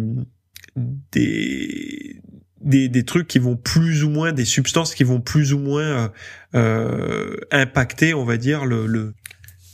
des 0.76 2.20
des, 2.60 2.88
des, 2.88 3.04
trucs 3.04 3.28
qui 3.28 3.38
vont 3.38 3.56
plus 3.56 4.04
ou 4.04 4.10
moins, 4.10 4.32
des 4.32 4.44
substances 4.44 4.94
qui 4.94 5.04
vont 5.04 5.20
plus 5.20 5.52
ou 5.52 5.58
moins 5.58 6.12
euh, 6.54 7.36
impacter, 7.50 8.14
on 8.14 8.24
va 8.24 8.36
dire, 8.36 8.64
le, 8.64 8.86
le, 8.86 9.14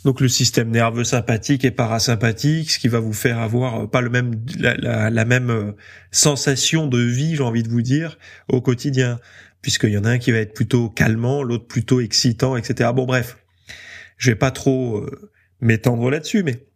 donc 0.05 0.21
le 0.21 0.29
système 0.29 0.71
nerveux 0.71 1.05
sympathique 1.05 1.65
et 1.65 1.71
parasympathique, 1.71 2.71
ce 2.71 2.79
qui 2.79 2.89
va 2.89 3.01
vous 3.01 3.13
faire 3.13 3.39
avoir 3.39 3.83
euh, 3.83 3.87
pas 3.87 4.01
le 4.01 4.11
même 4.11 4.41
la, 4.59 5.11
la, 5.11 5.25
même 5.25 5.51
euh, 5.51 5.73
sensation 6.11 6.87
de 6.87 7.01
vie, 7.01 7.37
j'ai 7.37 7.43
envie 7.43 7.63
de 7.63 7.69
vous 7.69 7.83
dire, 7.83 8.19
au 8.49 8.61
quotidien, 8.61 9.19
puisqu'il 9.61 9.91
y 9.91 9.99
en 9.99 10.05
a 10.05 10.11
un 10.11 10.19
qui 10.19 10.31
va 10.31 10.39
être 10.39 10.55
plutôt 10.55 10.89
calmant, 10.89 11.43
l'autre 11.43 11.67
plutôt 11.67 12.01
excitant, 12.01 12.57
etc. 12.57 12.91
Bon 12.95 13.07
bref, 13.07 13.39
je 14.17 14.31
vais 14.31 14.37
pas 14.37 14.53
trop 14.53 14.99
euh, 14.99 15.31
m'étendre 15.61 16.11
là-dessus, 16.11 16.45
mais 16.45 16.67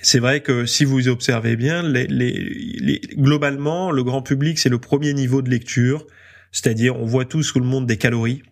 c'est 0.00 0.18
vrai 0.18 0.40
que 0.40 0.64
si 0.64 0.84
vous 0.84 1.08
observez 1.08 1.56
bien, 1.56 1.82
les, 1.82 2.06
les, 2.06 3.00
globalement, 3.16 3.90
le 3.90 4.02
grand 4.02 4.22
public, 4.22 4.58
c'est 4.58 4.68
le 4.68 4.78
premier 4.78 5.12
niveau 5.12 5.42
de 5.42 5.50
lecture, 5.50 6.06
c'est-à-dire 6.52 6.96
on 6.96 7.04
voit 7.04 7.24
tous 7.26 7.52
tout 7.52 7.60
le 7.60 7.66
monde 7.66 7.86
des 7.86 7.98
calories 7.98 8.42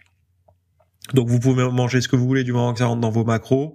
donc 1.15 1.29
vous 1.29 1.41
pouvez 1.41 1.69
manger 1.71 2.01
ce 2.01 2.09
que 2.09 2.17
vous 2.17 2.27
voulez 2.27 2.45
du 2.45 2.53
moment 2.53 2.73
que 2.73 2.79
ça 2.79 2.87
rentre 2.87 3.01
dans 3.01 3.11
vos 3.11 3.25
macros. 3.25 3.75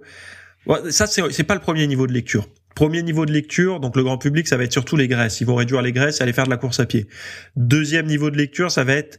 Ça, 0.90 1.06
c'est 1.06 1.44
pas 1.44 1.54
le 1.54 1.60
premier 1.60 1.86
niveau 1.86 2.06
de 2.06 2.12
lecture. 2.12 2.48
Premier 2.74 3.02
niveau 3.02 3.26
de 3.26 3.32
lecture, 3.32 3.80
donc 3.80 3.96
le 3.96 4.02
grand 4.02 4.16
public, 4.16 4.48
ça 4.48 4.56
va 4.56 4.64
être 4.64 4.72
surtout 4.72 4.96
les 4.96 5.08
graisses. 5.08 5.40
Ils 5.40 5.46
vont 5.46 5.56
réduire 5.56 5.82
les 5.82 5.92
graisses 5.92 6.20
et 6.20 6.22
aller 6.22 6.32
faire 6.32 6.44
de 6.44 6.50
la 6.50 6.56
course 6.56 6.80
à 6.80 6.86
pied. 6.86 7.06
Deuxième 7.56 8.06
niveau 8.06 8.30
de 8.30 8.36
lecture, 8.36 8.70
ça 8.70 8.84
va 8.84 8.94
être 8.94 9.18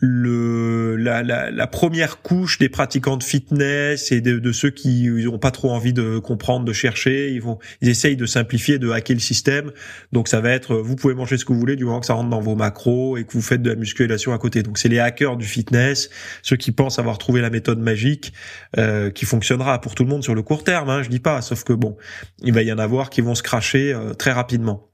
le 0.00 0.96
la, 0.96 1.22
la, 1.22 1.50
la, 1.50 1.66
première 1.66 2.22
couche 2.22 2.58
des 2.58 2.68
pratiquants 2.68 3.16
de 3.16 3.22
fitness 3.22 4.12
et 4.12 4.20
de, 4.20 4.38
de 4.38 4.52
ceux 4.52 4.70
qui 4.70 5.08
n'ont 5.08 5.38
pas 5.38 5.50
trop 5.50 5.70
envie 5.70 5.92
de 5.92 6.18
comprendre, 6.18 6.64
de 6.64 6.72
chercher, 6.72 7.32
ils 7.32 7.42
vont 7.42 7.58
ils 7.80 7.88
essayent 7.88 8.16
de 8.16 8.26
simplifier, 8.26 8.78
de 8.78 8.90
hacker 8.90 9.16
le 9.16 9.20
système. 9.20 9.72
Donc 10.12 10.28
ça 10.28 10.40
va 10.40 10.50
être 10.50 10.76
vous 10.76 10.96
pouvez 10.96 11.14
manger 11.14 11.36
ce 11.36 11.44
que 11.44 11.52
vous 11.52 11.58
voulez 11.58 11.76
du 11.76 11.84
moment 11.84 12.00
que 12.00 12.06
ça 12.06 12.14
rentre 12.14 12.30
dans 12.30 12.40
vos 12.40 12.54
macros 12.54 13.16
et 13.16 13.24
que 13.24 13.32
vous 13.32 13.42
faites 13.42 13.62
de 13.62 13.70
la 13.70 13.76
musculation 13.76 14.32
à 14.32 14.38
côté. 14.38 14.62
Donc 14.62 14.78
c'est 14.78 14.88
les 14.88 15.00
hackers 15.00 15.36
du 15.36 15.46
fitness, 15.46 16.10
ceux 16.42 16.56
qui 16.56 16.70
pensent 16.70 16.98
avoir 16.98 17.18
trouvé 17.18 17.40
la 17.40 17.50
méthode 17.50 17.80
magique 17.80 18.32
euh, 18.78 19.10
qui 19.10 19.24
fonctionnera 19.24 19.80
pour 19.80 19.94
tout 19.94 20.04
le 20.04 20.10
monde 20.10 20.22
sur 20.22 20.34
le 20.34 20.42
court 20.42 20.64
terme. 20.64 20.90
Hein, 20.90 21.02
je 21.02 21.08
dis 21.08 21.20
pas, 21.20 21.42
sauf 21.42 21.64
que 21.64 21.72
bon, 21.72 21.96
il 22.42 22.52
va 22.52 22.62
y 22.62 22.72
en 22.72 22.78
avoir 22.78 23.10
qui 23.10 23.20
vont 23.20 23.34
se 23.34 23.42
cracher 23.42 23.92
euh, 23.92 24.14
très 24.14 24.32
rapidement. 24.32 24.91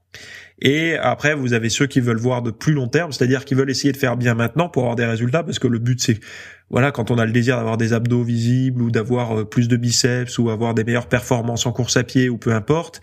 Et 0.61 0.95
après, 0.95 1.35
vous 1.35 1.53
avez 1.53 1.69
ceux 1.69 1.87
qui 1.87 2.01
veulent 2.01 2.17
voir 2.17 2.41
de 2.41 2.51
plus 2.51 2.73
long 2.73 2.87
terme, 2.87 3.11
c'est-à-dire 3.11 3.45
qui 3.45 3.53
veulent 3.53 3.69
essayer 3.69 3.93
de 3.93 3.97
faire 3.97 4.17
bien 4.17 4.33
maintenant 4.33 4.67
pour 4.67 4.83
avoir 4.83 4.95
des 4.97 5.05
résultats, 5.05 5.41
parce 5.43 5.57
que 5.57 5.67
le 5.67 5.79
but 5.79 6.01
c'est, 6.01 6.19
voilà, 6.69 6.91
quand 6.91 7.11
on 7.11 7.17
a 7.17 7.25
le 7.25 7.31
désir 7.31 7.55
d'avoir 7.55 7.77
des 7.77 7.93
abdos 7.93 8.23
visibles 8.23 8.81
ou 8.81 8.91
d'avoir 8.91 9.39
euh, 9.39 9.45
plus 9.45 9.69
de 9.69 9.77
biceps 9.77 10.37
ou 10.37 10.49
avoir 10.49 10.73
des 10.73 10.83
meilleures 10.83 11.07
performances 11.07 11.65
en 11.65 11.71
course 11.71 11.95
à 11.95 12.03
pied 12.03 12.27
ou 12.27 12.37
peu 12.37 12.53
importe, 12.53 12.99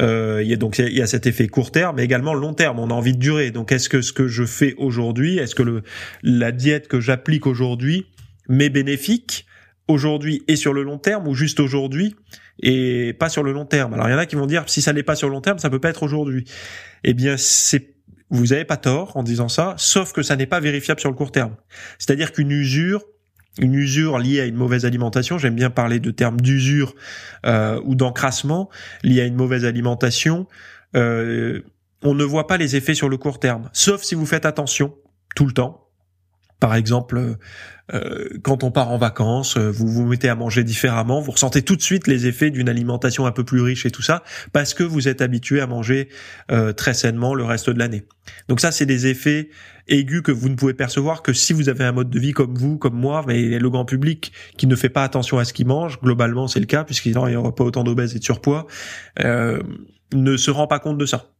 euh, 0.00 0.40
il 0.42 0.48
y 0.48 0.54
a 0.54 0.56
donc 0.56 0.78
il 0.78 0.96
y 0.96 1.02
a 1.02 1.06
cet 1.06 1.26
effet 1.26 1.46
court 1.46 1.70
terme, 1.70 1.96
mais 1.96 2.04
également 2.04 2.32
long 2.32 2.54
terme. 2.54 2.78
On 2.78 2.88
a 2.88 2.94
envie 2.94 3.12
de 3.12 3.18
durer. 3.18 3.50
Donc, 3.50 3.70
est-ce 3.70 3.88
que 3.88 4.00
ce 4.00 4.12
que 4.12 4.26
je 4.26 4.44
fais 4.44 4.74
aujourd'hui, 4.78 5.36
est-ce 5.36 5.54
que 5.54 5.62
le 5.62 5.82
la 6.22 6.52
diète 6.52 6.88
que 6.88 7.00
j'applique 7.00 7.46
aujourd'hui 7.46 8.06
m'est 8.48 8.70
bénéfique 8.70 9.46
aujourd'hui 9.88 10.42
et 10.48 10.56
sur 10.56 10.72
le 10.72 10.82
long 10.82 10.98
terme 10.98 11.28
ou 11.28 11.34
juste 11.34 11.60
aujourd'hui? 11.60 12.16
Et 12.60 13.12
pas 13.14 13.28
sur 13.28 13.42
le 13.42 13.52
long 13.52 13.66
terme. 13.66 13.94
Alors 13.94 14.08
il 14.08 14.12
y 14.12 14.14
en 14.14 14.18
a 14.18 14.26
qui 14.26 14.36
vont 14.36 14.46
dire 14.46 14.64
si 14.66 14.82
ça 14.82 14.92
n'est 14.92 15.02
pas 15.02 15.16
sur 15.16 15.28
le 15.28 15.34
long 15.34 15.40
terme, 15.40 15.58
ça 15.58 15.70
peut 15.70 15.80
pas 15.80 15.90
être 15.90 16.02
aujourd'hui. 16.02 16.44
Eh 17.02 17.14
bien 17.14 17.36
c'est 17.36 17.94
vous 18.30 18.52
avez 18.52 18.64
pas 18.64 18.76
tort 18.78 19.16
en 19.16 19.22
disant 19.22 19.48
ça, 19.48 19.74
sauf 19.76 20.12
que 20.12 20.22
ça 20.22 20.34
n'est 20.34 20.46
pas 20.46 20.58
vérifiable 20.58 20.98
sur 21.00 21.10
le 21.10 21.14
court 21.14 21.30
terme. 21.30 21.54
C'est-à-dire 21.98 22.32
qu'une 22.32 22.50
usure 22.50 23.04
une 23.60 23.74
usure 23.74 24.18
liée 24.18 24.40
à 24.40 24.46
une 24.46 24.56
mauvaise 24.56 24.84
alimentation, 24.84 25.38
j'aime 25.38 25.54
bien 25.54 25.70
parler 25.70 26.00
de 26.00 26.10
termes 26.10 26.40
d'usure 26.40 26.94
euh, 27.46 27.80
ou 27.84 27.94
d'encrassement 27.94 28.68
lié 29.02 29.20
à 29.20 29.26
une 29.26 29.36
mauvaise 29.36 29.64
alimentation, 29.64 30.48
euh, 30.96 31.62
on 32.02 32.14
ne 32.14 32.24
voit 32.24 32.46
pas 32.46 32.56
les 32.56 32.76
effets 32.76 32.94
sur 32.94 33.08
le 33.08 33.16
court 33.16 33.38
terme, 33.38 33.70
sauf 33.72 34.02
si 34.02 34.14
vous 34.14 34.26
faites 34.26 34.44
attention 34.44 34.94
tout 35.36 35.46
le 35.46 35.52
temps, 35.52 35.83
par 36.60 36.74
exemple, 36.74 37.36
euh, 37.92 38.28
quand 38.42 38.64
on 38.64 38.70
part 38.70 38.90
en 38.90 38.96
vacances, 38.96 39.58
euh, 39.58 39.70
vous 39.70 39.86
vous 39.88 40.06
mettez 40.06 40.28
à 40.28 40.34
manger 40.34 40.64
différemment, 40.64 41.20
vous 41.20 41.32
ressentez 41.32 41.62
tout 41.62 41.76
de 41.76 41.82
suite 41.82 42.06
les 42.06 42.26
effets 42.26 42.50
d'une 42.50 42.68
alimentation 42.68 43.26
un 43.26 43.32
peu 43.32 43.44
plus 43.44 43.60
riche 43.60 43.84
et 43.84 43.90
tout 43.90 44.02
ça, 44.02 44.22
parce 44.52 44.72
que 44.72 44.82
vous 44.82 45.06
êtes 45.06 45.20
habitué 45.20 45.60
à 45.60 45.66
manger 45.66 46.08
euh, 46.50 46.72
très 46.72 46.94
sainement 46.94 47.34
le 47.34 47.44
reste 47.44 47.68
de 47.68 47.78
l'année. 47.78 48.06
Donc 48.48 48.60
ça, 48.60 48.72
c'est 48.72 48.86
des 48.86 49.06
effets 49.06 49.50
aigus 49.86 50.22
que 50.22 50.32
vous 50.32 50.48
ne 50.48 50.54
pouvez 50.54 50.72
percevoir 50.72 51.22
que 51.22 51.34
si 51.34 51.52
vous 51.52 51.68
avez 51.68 51.84
un 51.84 51.92
mode 51.92 52.08
de 52.08 52.18
vie 52.18 52.32
comme 52.32 52.54
vous, 52.54 52.78
comme 52.78 52.98
moi, 52.98 53.22
mais 53.26 53.58
le 53.58 53.70
grand 53.70 53.84
public 53.84 54.32
qui 54.56 54.66
ne 54.66 54.76
fait 54.76 54.88
pas 54.88 55.04
attention 55.04 55.38
à 55.38 55.44
ce 55.44 55.52
qu'il 55.52 55.66
mange, 55.66 56.00
globalement 56.00 56.48
c'est 56.48 56.60
le 56.60 56.66
cas, 56.66 56.84
puisqu'il 56.84 57.12
n'y 57.12 57.36
aura 57.36 57.54
pas 57.54 57.64
autant 57.64 57.84
d'obèses 57.84 58.16
et 58.16 58.18
de 58.18 58.24
surpoids, 58.24 58.66
ne 59.18 60.36
se 60.36 60.50
rend 60.50 60.66
pas 60.66 60.78
compte 60.78 60.96
de 60.96 61.06
ça. 61.06 61.33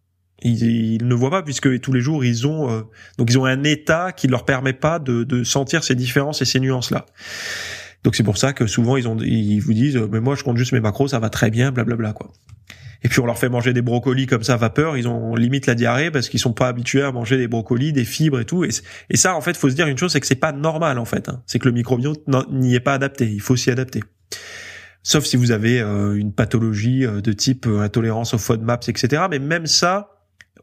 Ils, 0.45 1.03
ne 1.03 1.15
voient 1.15 1.31
pas 1.31 1.43
puisque 1.43 1.81
tous 1.81 1.93
les 1.93 2.01
jours 2.01 2.25
ils 2.25 2.47
ont 2.47 2.71
euh, 2.71 2.83
donc 3.19 3.31
ils 3.31 3.39
ont 3.39 3.47
un 3.47 3.65
état 3.65 4.13
qui 4.13 4.29
leur 4.29 4.45
permet 4.45 4.75
pas 4.75 4.99
de, 4.99 5.25
de 5.25 5.43
sentir 5.43 5.83
ces 5.83 5.95
différences 5.95 6.43
et 6.43 6.45
ces 6.45 6.61
nuances 6.61 6.91
là. 6.91 7.07
Donc 8.05 8.15
c'est 8.15 8.23
pour 8.23 8.37
ça 8.37 8.53
que 8.53 8.67
souvent 8.67 8.99
ils 8.99 9.09
ont 9.09 9.17
ils 9.19 9.61
vous 9.61 9.73
disent 9.73 9.97
mais 10.13 10.21
moi 10.21 10.35
je 10.35 10.45
compte 10.45 10.59
juste 10.59 10.73
mes 10.73 10.81
macros 10.81 11.09
ça 11.09 11.19
va 11.19 11.31
très 11.31 11.51
bien 11.51 11.73
blablabla 11.73 12.13
quoi. 12.13 12.31
Et 13.03 13.09
puis 13.09 13.21
on 13.21 13.27
leur 13.27 13.39
fait 13.39 13.49
manger 13.49 13.73
des 13.73 13.83
brocolis 13.83 14.27
comme 14.27 14.43
ça 14.43 14.57
vapeur, 14.57 14.97
ils 14.97 15.09
ont 15.09 15.35
limite 15.35 15.67
la 15.67 15.75
diarrhée 15.75 16.11
parce 16.11 16.29
qu'ils 16.29 16.41
sont 16.41 16.55
pas 16.55 16.69
habitués 16.69 17.03
à 17.03 17.13
manger 17.13 17.37
des 17.37 17.49
brocolis, 17.49 17.93
des 17.93 18.05
fibres 18.05 18.41
et 18.41 18.47
tout. 18.47 18.65
Et, 18.65 18.71
et 19.11 19.17
ça 19.17 19.35
en 19.35 19.41
fait 19.41 19.57
faut 19.57 19.69
se 19.69 19.75
dire 19.75 19.87
une 19.87 19.99
chose 19.99 20.13
c'est 20.13 20.21
que 20.21 20.27
c'est 20.27 20.35
pas 20.35 20.53
normal 20.53 20.99
en 20.99 21.05
fait. 21.07 21.29
Hein. 21.29 21.43
C'est 21.47 21.59
que 21.59 21.69
le 21.69 21.73
microbiote 21.73 22.23
n'y 22.51 22.75
est 22.75 22.81
pas 22.81 22.95
adapté. 22.95 23.31
Il 23.31 23.41
faut 23.41 23.57
s'y 23.57 23.71
adapter 23.71 24.01
sauf 25.05 25.25
si 25.25 25.37
vous 25.37 25.53
avez 25.53 25.81
euh, 25.81 26.15
une 26.15 26.33
pathologie 26.33 27.07
euh, 27.07 27.21
de 27.21 27.33
type 27.33 27.67
intolérance 27.67 28.35
aux 28.35 28.39
FODMAPs, 28.39 28.89
etc. 28.89 29.25
Mais 29.31 29.39
même 29.39 29.67
ça, 29.67 30.13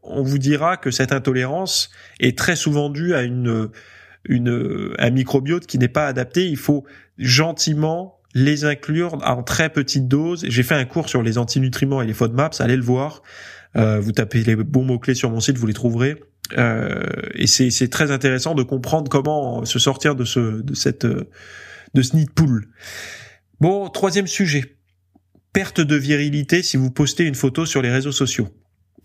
on 0.03 0.23
vous 0.23 0.37
dira 0.37 0.77
que 0.77 0.91
cette 0.91 1.11
intolérance 1.11 1.89
est 2.19 2.37
très 2.37 2.55
souvent 2.55 2.89
due 2.89 3.13
à 3.13 3.21
une, 3.21 3.69
une, 4.25 4.93
un 4.97 5.09
microbiote 5.09 5.65
qui 5.65 5.77
n'est 5.77 5.87
pas 5.87 6.07
adapté. 6.07 6.47
Il 6.47 6.57
faut 6.57 6.85
gentiment 7.17 8.19
les 8.33 8.65
inclure 8.65 9.17
en 9.25 9.43
très 9.43 9.69
petite 9.69 10.07
dose. 10.07 10.45
J'ai 10.47 10.63
fait 10.63 10.75
un 10.75 10.85
cours 10.85 11.09
sur 11.09 11.21
les 11.21 11.37
antinutriments 11.37 12.01
et 12.01 12.07
les 12.07 12.13
FODMAPs, 12.13 12.61
allez 12.61 12.77
le 12.77 12.83
voir. 12.83 13.21
Euh, 13.75 13.99
vous 13.99 14.11
tapez 14.11 14.43
les 14.43 14.55
bons 14.55 14.83
mots-clés 14.83 15.15
sur 15.15 15.29
mon 15.29 15.39
site, 15.39 15.57
vous 15.57 15.67
les 15.67 15.73
trouverez. 15.73 16.15
Euh, 16.57 17.03
et 17.35 17.47
c'est 17.47 17.87
très 17.87 18.11
intéressant 18.11 18.55
de 18.55 18.63
comprendre 18.63 19.09
comment 19.09 19.63
se 19.63 19.79
sortir 19.79 20.15
de 20.15 20.25
ce 20.25 20.61
de 20.61 20.73
cette 20.73 21.05
de 21.05 22.01
ce 22.01 22.15
nid 22.15 22.25
de 22.25 22.31
poule. 22.31 22.67
Bon, 23.59 23.89
troisième 23.89 24.27
sujet. 24.27 24.77
Perte 25.53 25.81
de 25.81 25.95
virilité 25.95 26.63
si 26.63 26.77
vous 26.77 26.91
postez 26.91 27.25
une 27.25 27.35
photo 27.35 27.65
sur 27.65 27.81
les 27.81 27.91
réseaux 27.91 28.13
sociaux. 28.13 28.49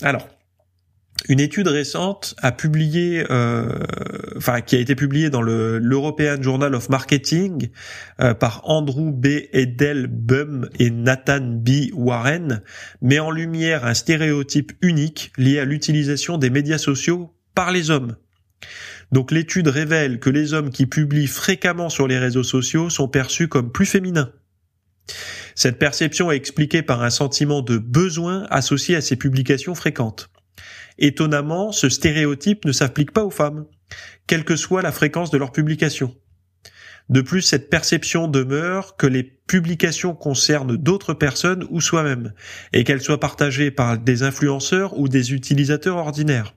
Alors, 0.02 0.28
une 1.29 1.40
étude 1.40 1.68
récente 1.68 2.35
a 2.42 2.52
publié, 2.52 3.24
euh, 3.31 3.68
enfin 4.37 4.61
qui 4.61 4.76
a 4.76 4.79
été 4.79 4.94
publiée 4.94 5.31
dans 5.31 5.42
le 5.42 5.79
l'European 5.79 6.40
Journal 6.40 6.74
of 6.74 6.88
Marketing 6.88 7.70
euh, 8.20 8.35
par 8.35 8.61
Andrew 8.64 9.12
B. 9.12 9.26
Edelbum 9.52 10.68
et 10.79 10.90
Nathan 10.90 11.40
B. 11.40 11.90
Warren, 11.94 12.62
met 13.00 13.18
en 13.18 13.31
lumière 13.31 13.85
un 13.85 13.94
stéréotype 13.94 14.72
unique 14.83 15.33
lié 15.37 15.59
à 15.59 15.64
l'utilisation 15.64 16.38
des 16.38 16.50
médias 16.50 16.79
sociaux 16.79 17.35
par 17.55 17.72
les 17.72 17.90
hommes. 17.90 18.16
Donc 19.12 19.31
l'étude 19.31 19.68
révèle 19.68 20.20
que 20.20 20.31
les 20.31 20.52
hommes 20.52 20.70
qui 20.70 20.87
publient 20.87 21.29
fréquemment 21.29 21.88
sur 21.88 22.07
les 22.07 22.18
réseaux 22.18 22.42
sociaux 22.42 22.90
sont 22.90 23.09
perçus 23.09 23.48
comme 23.48 23.72
plus 23.72 23.87
féminins. 23.87 24.33
Cette 25.55 25.79
perception 25.79 26.31
est 26.31 26.37
expliquée 26.37 26.83
par 26.83 27.02
un 27.02 27.11
sentiment 27.11 27.62
de 27.62 27.79
besoin 27.79 28.46
associé 28.50 28.96
à 28.96 29.00
ces 29.00 29.16
publications 29.16 29.74
fréquentes. 29.74 30.29
Étonnamment, 30.98 31.72
ce 31.72 31.88
stéréotype 31.88 32.64
ne 32.64 32.72
s'applique 32.72 33.12
pas 33.12 33.24
aux 33.24 33.30
femmes, 33.30 33.66
quelle 34.26 34.44
que 34.44 34.56
soit 34.56 34.82
la 34.82 34.92
fréquence 34.92 35.30
de 35.30 35.38
leurs 35.38 35.52
publications. 35.52 36.14
De 37.09 37.20
plus, 37.20 37.42
cette 37.42 37.70
perception 37.70 38.26
demeure 38.26 38.96
que 38.96 39.06
les 39.06 39.22
publications 39.22 40.14
concernent 40.14 40.76
d'autres 40.76 41.14
personnes 41.14 41.66
ou 41.70 41.80
soi-même, 41.80 42.32
et 42.72 42.82
qu'elles 42.82 43.02
soient 43.02 43.20
partagées 43.20 43.70
par 43.70 43.98
des 43.98 44.22
influenceurs 44.22 44.98
ou 44.98 45.09
des 45.09 45.32
utilisateurs 45.32 45.96
ordinaires. 45.96 46.54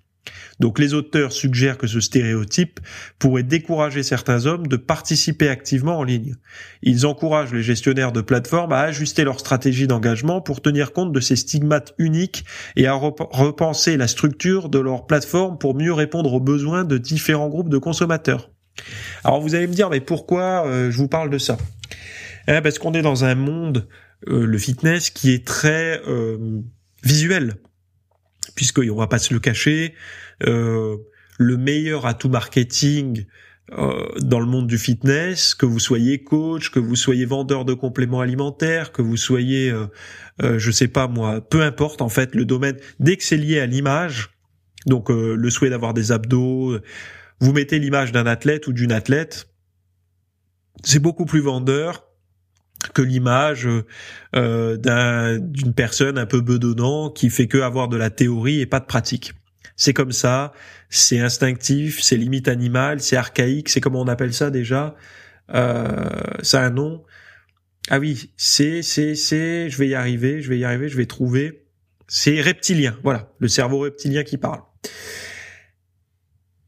Donc 0.60 0.80
les 0.80 0.94
auteurs 0.94 1.32
suggèrent 1.32 1.78
que 1.78 1.88
ce 1.88 2.00
stéréotype 2.00 2.80
pourrait 3.18 3.44
décourager 3.44 4.04
certains 4.04 4.46
hommes 4.46 4.68
de 4.68 4.76
participer 4.76 5.48
activement 5.48 5.98
en 5.98 6.04
ligne. 6.04 6.36
Ils 6.82 7.06
encouragent 7.06 7.54
les 7.54 7.64
gestionnaires 7.64 8.12
de 8.12 8.22
plateformes 8.22 8.74
à 8.74 8.82
ajuster 8.82 9.24
leur 9.24 9.40
stratégie 9.40 9.88
d'engagement 9.88 10.42
pour 10.42 10.62
tenir 10.62 10.92
compte 10.92 11.14
de 11.14 11.20
ces 11.20 11.36
stigmates 11.36 11.94
uniques 11.98 12.46
et 12.76 12.88
à 12.88 12.94
repenser 12.94 13.98
la 13.98 14.08
structure 14.08 14.70
de 14.70 14.80
leur 14.80 15.08
plateforme 15.08 15.58
pour 15.58 15.76
mieux 15.76 15.94
répondre 15.94 16.34
aux 16.34 16.42
besoins 16.42 16.84
de 16.84 16.98
différents 16.98 17.50
groupes 17.50 17.70
de 17.70 17.78
consommateurs. 17.78 18.50
Alors 19.24 19.42
vous 19.42 19.56
allez 19.56 19.68
me 19.68 19.74
dire, 19.74 19.90
mais 19.90 20.00
pourquoi 20.00 20.66
euh, 20.66 20.92
je 20.92 20.98
vous 20.98 21.08
parle 21.08 21.30
de 21.30 21.38
ça? 21.38 21.58
Eh, 22.48 22.62
Parce 22.62 22.80
qu'on 22.80 22.94
est 22.94 23.02
dans 23.02 23.26
un 23.26 23.36
monde, 23.36 23.88
euh, 24.28 24.46
le 24.46 24.58
fitness, 24.58 25.10
qui 25.10 25.32
est 25.32 25.46
très 25.46 26.02
euh, 26.08 26.62
visuel, 27.04 27.56
puisqu'on 28.60 28.96
va 28.96 29.08
pas 29.08 29.20
se 29.20 29.34
le 29.34 29.40
cacher, 29.40 29.94
le 30.42 30.98
meilleur 31.40 32.06
atout 32.06 32.28
marketing 32.28 33.26
dans 33.72 34.42
le 34.42 34.46
monde 34.46 34.68
du 34.68 34.78
fitness, 34.78 35.56
que 35.56 35.66
vous 35.66 35.80
soyez 35.80 36.26
coach, 36.26 36.70
que 36.70 36.80
vous 36.80 36.98
soyez 36.98 37.24
vendeur 37.24 37.64
de 37.64 37.74
compléments 37.74 38.20
alimentaires, 38.20 38.92
que 38.92 39.02
vous 39.02 39.16
soyez, 39.16 39.74
je 40.42 40.72
sais 40.72 40.90
pas 40.90 41.08
moi, 41.08 41.40
peu 41.40 41.62
importe 41.62 42.02
en 42.02 42.10
fait 42.10 42.36
le 42.36 42.44
domaine, 42.44 42.76
dès 43.00 43.16
que 43.16 43.24
c'est 43.24 43.38
lié 43.38 43.62
à 43.62 43.66
l'image, 43.66 44.32
donc 44.88 45.08
le 45.08 45.50
souhait 45.50 45.70
d'avoir 45.70 45.94
des 45.94 46.12
abdos, 46.12 46.78
vous 47.40 47.54
mettez 47.54 47.80
l'image 47.80 48.12
d'un 48.12 48.26
athlète 48.26 48.68
ou 48.68 48.74
d'une 48.74 48.92
athlète, 48.92 49.48
c'est 50.84 51.00
beaucoup 51.00 51.26
plus 51.26 51.40
vendeur 51.40 52.09
que 52.94 53.02
l'image 53.02 53.68
euh, 54.36 55.38
d'une 55.40 55.74
personne 55.74 56.18
un 56.18 56.26
peu 56.26 56.42
bedonnant 56.42 57.10
qui 57.10 57.30
fait 57.30 57.48
que 57.48 57.58
avoir 57.58 57.88
de 57.88 57.98
la 57.98 58.10
théorie 58.10 58.62
et 58.62 58.66
pas 58.66 58.80
de 58.80 58.86
pratique. 58.86 59.34
C'est 59.76 59.94
comme 59.94 60.12
ça, 60.12 60.52
c'est 60.90 61.20
instinctif, 61.20 62.02
c'est 62.02 62.18
limite 62.18 62.48
animal, 62.48 63.00
c'est 63.00 63.16
archaïque, 63.16 63.70
c'est 63.70 63.80
comment 63.80 64.02
on 64.02 64.08
appelle 64.08 64.34
ça 64.34 64.50
déjà 64.50 64.96
euh, 65.54 66.10
Ça 66.42 66.62
a 66.62 66.66
un 66.66 66.70
nom. 66.70 67.04
Ah 67.90 68.00
oui, 68.00 68.32
c'est, 68.36 68.82
c'est, 68.82 69.16
c'est, 69.16 69.70
je 69.70 69.78
vais 69.78 69.88
y 69.88 69.96
arriver, 69.96 70.42
je 70.42 70.50
vais 70.50 70.60
y 70.60 70.66
arriver, 70.66 70.90
je 70.90 70.98
vais 70.98 71.06
trouver. 71.06 71.66
C'est 72.08 72.42
reptilien, 72.42 72.98
voilà, 73.04 73.32
le 73.40 73.48
cerveau 73.48 73.80
reptilien 73.80 74.24
qui 74.24 74.38
parle. 74.38 74.62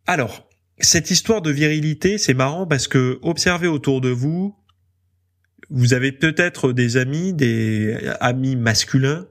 Alors, 0.08 0.48
cette 0.80 1.12
histoire 1.12 1.42
de 1.42 1.52
virilité, 1.52 2.18
c'est 2.18 2.34
marrant 2.34 2.66
parce 2.66 2.88
que 2.88 3.20
observez 3.22 3.68
autour 3.68 4.02
de 4.02 4.10
vous, 4.10 4.56
vous 5.72 5.94
avez 5.94 6.12
peut-être 6.12 6.74
des 6.74 6.98
amis, 6.98 7.34
des 7.34 7.98
amis 8.20 8.56
masculins 8.56 9.28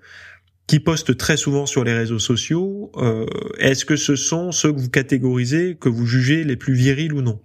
qui 0.67 0.81
postent 0.81 1.17
très 1.17 1.37
souvent 1.37 1.67
sur 1.67 1.85
les 1.85 1.93
réseaux 1.93 2.19
sociaux. 2.19 2.93
Euh, 2.97 3.27
est-ce 3.59 3.85
que 3.85 3.97
ce 3.97 4.17
sont 4.17 4.53
ceux 4.53 4.73
que 4.73 4.79
vous 4.79 4.91
catégorisez, 4.91 5.77
que 5.77 5.89
vous 5.89 6.07
jugez 6.07 6.45
les 6.45 6.57
plus 6.57 6.75
virils 6.75 7.13
ou 7.13 7.23
non? 7.23 7.41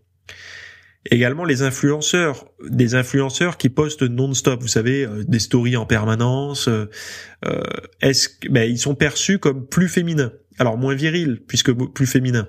Également 1.11 1.45
les 1.45 1.61
influenceurs, 1.61 2.45
des 2.67 2.95
influenceurs 2.95 3.57
qui 3.57 3.69
postent 3.69 4.03
non-stop, 4.03 4.61
vous 4.61 4.67
savez, 4.67 5.05
euh, 5.05 5.23
des 5.27 5.39
stories 5.39 5.77
en 5.77 5.85
permanence. 5.85 6.67
Euh, 6.67 6.87
est-ce 8.01 8.29
ben, 8.49 8.69
ils 8.69 8.79
sont 8.79 8.95
perçus 8.95 9.37
comme 9.39 9.67
plus 9.67 9.87
féminins? 9.87 10.31
Alors 10.57 10.77
moins 10.77 10.95
virils 10.95 11.41
puisque 11.47 11.71
plus 11.71 12.07
féminins. 12.07 12.47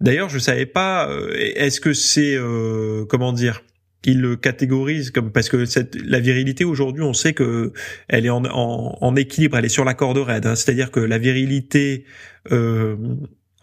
D'ailleurs, 0.00 0.28
je 0.28 0.38
savais 0.38 0.66
pas. 0.66 1.08
Euh, 1.08 1.32
est-ce 1.34 1.80
que 1.80 1.92
c'est 1.92 2.36
euh, 2.36 3.04
comment 3.06 3.32
dire 3.32 3.62
Ils 4.04 4.20
le 4.20 4.36
catégorisent 4.36 5.10
comme 5.10 5.32
parce 5.32 5.48
que 5.48 5.64
cette, 5.64 5.96
la 5.96 6.20
virilité 6.20 6.64
aujourd'hui, 6.64 7.02
on 7.02 7.12
sait 7.12 7.32
que 7.32 7.72
elle 8.08 8.26
est 8.26 8.30
en, 8.30 8.44
en, 8.44 9.16
équilibre, 9.16 9.58
elle 9.58 9.64
est 9.64 9.70
sur 9.70 9.84
la 9.84 9.94
corde 9.94 10.18
raide. 10.18 10.46
Hein. 10.46 10.54
C'est-à-dire 10.54 10.90
que 10.90 11.00
la 11.00 11.18
virilité, 11.18 12.04
euh, 12.52 12.96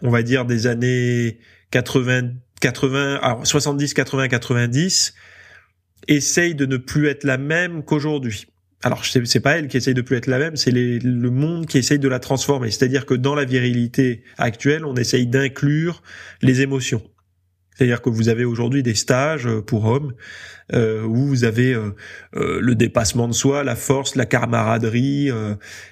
on 0.01 0.09
va 0.09 0.23
dire 0.23 0.45
des 0.45 0.67
années 0.67 1.39
80, 1.71 2.31
80, 2.59 3.19
alors 3.21 3.47
70, 3.47 3.93
80, 3.93 4.27
90, 4.27 5.13
essaye 6.07 6.53
de 6.53 6.65
ne 6.65 6.77
plus 6.77 7.07
être 7.07 7.23
la 7.23 7.37
même 7.37 7.83
qu'aujourd'hui 7.83 8.47
alors 8.85 9.03
c'est 9.03 9.39
pas 9.39 9.57
elle 9.57 9.67
qui 9.67 9.77
essaye 9.77 9.95
de 9.95 10.01
plus 10.01 10.15
être 10.15 10.27
la 10.27 10.37
même, 10.37 10.55
c'est 10.55 10.69
le 10.69 11.29
monde 11.31 11.65
qui 11.65 11.79
essaye 11.79 11.97
de 11.97 12.07
la 12.07 12.19
transformer. 12.19 12.69
C'est-à-dire 12.69 13.07
que 13.07 13.15
dans 13.15 13.33
la 13.33 13.43
virilité 13.43 14.23
actuelle, 14.37 14.85
on 14.85 14.95
essaye 14.95 15.25
d'inclure 15.25 16.03
les 16.43 16.61
émotions. 16.61 17.01
C'est-à-dire 17.75 18.01
que 18.01 18.09
vous 18.09 18.29
avez 18.29 18.45
aujourd'hui 18.45 18.83
des 18.83 18.95
stages 18.95 19.47
euh, 19.47 19.61
pour 19.61 19.85
hommes 19.85 20.13
euh, 20.73 21.03
où 21.03 21.27
vous 21.27 21.43
avez 21.43 21.73
euh, 21.73 21.91
le 22.33 22.73
dépassement 22.73 23.27
de 23.27 23.33
soi, 23.33 23.63
la 23.63 23.75
force, 23.75 24.15
la 24.15 24.25
camaraderie, 24.25 25.29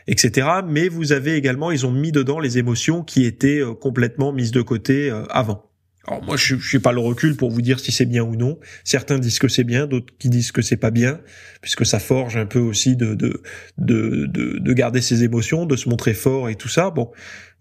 etc. 0.07 0.47
Mais 0.67 0.87
vous 0.87 1.11
avez 1.11 1.35
également, 1.35 1.69
ils 1.69 1.85
ont 1.85 1.91
mis 1.91 2.11
dedans 2.11 2.39
les 2.39 2.57
émotions 2.57 3.03
qui 3.03 3.25
étaient 3.25 3.61
complètement 3.79 4.33
mises 4.33 4.51
de 4.51 4.61
côté 4.61 5.11
avant. 5.29 5.72
Alors 6.05 6.21
moi, 6.21 6.35
je, 6.35 6.57
je 6.57 6.67
suis 6.67 6.79
pas 6.79 6.91
le 6.91 6.99
recul 6.99 7.37
pour 7.37 7.49
vous 7.49 7.61
dire 7.61 7.79
si 7.79 7.93
c'est 7.93 8.05
bien 8.05 8.23
ou 8.23 8.35
non. 8.35 8.59
Certains 8.83 9.19
disent 9.19 9.39
que 9.39 9.47
c'est 9.47 9.63
bien, 9.63 9.87
d'autres 9.87 10.13
qui 10.19 10.27
disent 10.27 10.51
que 10.51 10.61
c'est 10.61 10.77
pas 10.77 10.91
bien, 10.91 11.21
puisque 11.61 11.85
ça 11.85 11.99
forge 11.99 12.35
un 12.35 12.45
peu 12.45 12.59
aussi 12.59 12.97
de 12.97 13.15
de 13.15 13.41
de 13.77 14.25
de, 14.27 14.73
garder 14.73 14.99
ses 14.99 15.23
émotions, 15.23 15.65
de 15.65 15.77
se 15.77 15.87
montrer 15.87 16.13
fort 16.13 16.49
et 16.49 16.55
tout 16.55 16.67
ça. 16.67 16.89
Bon, 16.89 17.11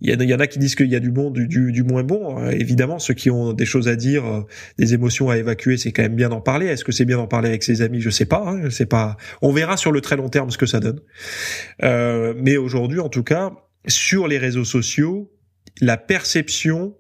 il 0.01 0.11
y, 0.11 0.25
y 0.27 0.35
en 0.35 0.41
a 0.41 0.49
qui 0.49 0.59
disent 0.59 0.75
qu'il 0.75 0.89
y 0.89 0.97
a 0.97 1.01
du 1.01 1.13
bon, 1.13 1.31
du, 1.31 1.47
du, 1.47 1.83
moins 1.85 2.03
bon. 2.03 2.37
Hein. 2.37 2.51
Évidemment, 2.51 2.99
ceux 2.99 3.15
qui 3.15 3.31
ont 3.31 3.53
des 3.53 3.65
choses 3.65 3.87
à 3.87 3.95
dire, 3.95 4.27
euh, 4.27 4.41
des 4.77 4.93
émotions 4.93 5.31
à 5.31 5.39
évacuer, 5.39 5.77
c'est 5.77 5.93
quand 5.93 6.03
même 6.03 6.17
bien 6.17 6.29
d'en 6.29 6.41
parler. 6.41 6.67
Est-ce 6.67 6.85
que 6.85 6.91
c'est 6.91 7.05
bien 7.05 7.19
d'en 7.19 7.29
parler 7.29 7.49
avec 7.49 7.63
ses 7.63 7.81
amis? 7.81 8.01
Je 8.01 8.11
sais 8.11 8.25
pas. 8.25 8.43
Hein, 8.45 8.71
sais 8.71 8.87
pas. 8.87 9.17
On 9.41 9.53
verra 9.53 9.77
sur 9.77 9.93
le 9.93 10.01
très 10.01 10.17
long 10.17 10.29
terme 10.29 10.51
ce 10.51 10.59
que 10.59 10.67
ça 10.67 10.81
donne. 10.81 11.01
Euh, 11.85 12.35
mais 12.37 12.57
aujourd'hui, 12.57 12.99
en 12.99 13.09
tout 13.09 13.23
cas, 13.23 13.53
sur 13.87 14.27
les 14.27 14.39
réseaux 14.39 14.65
sociaux, 14.65 15.31
la 15.81 15.97
perception 15.97 16.97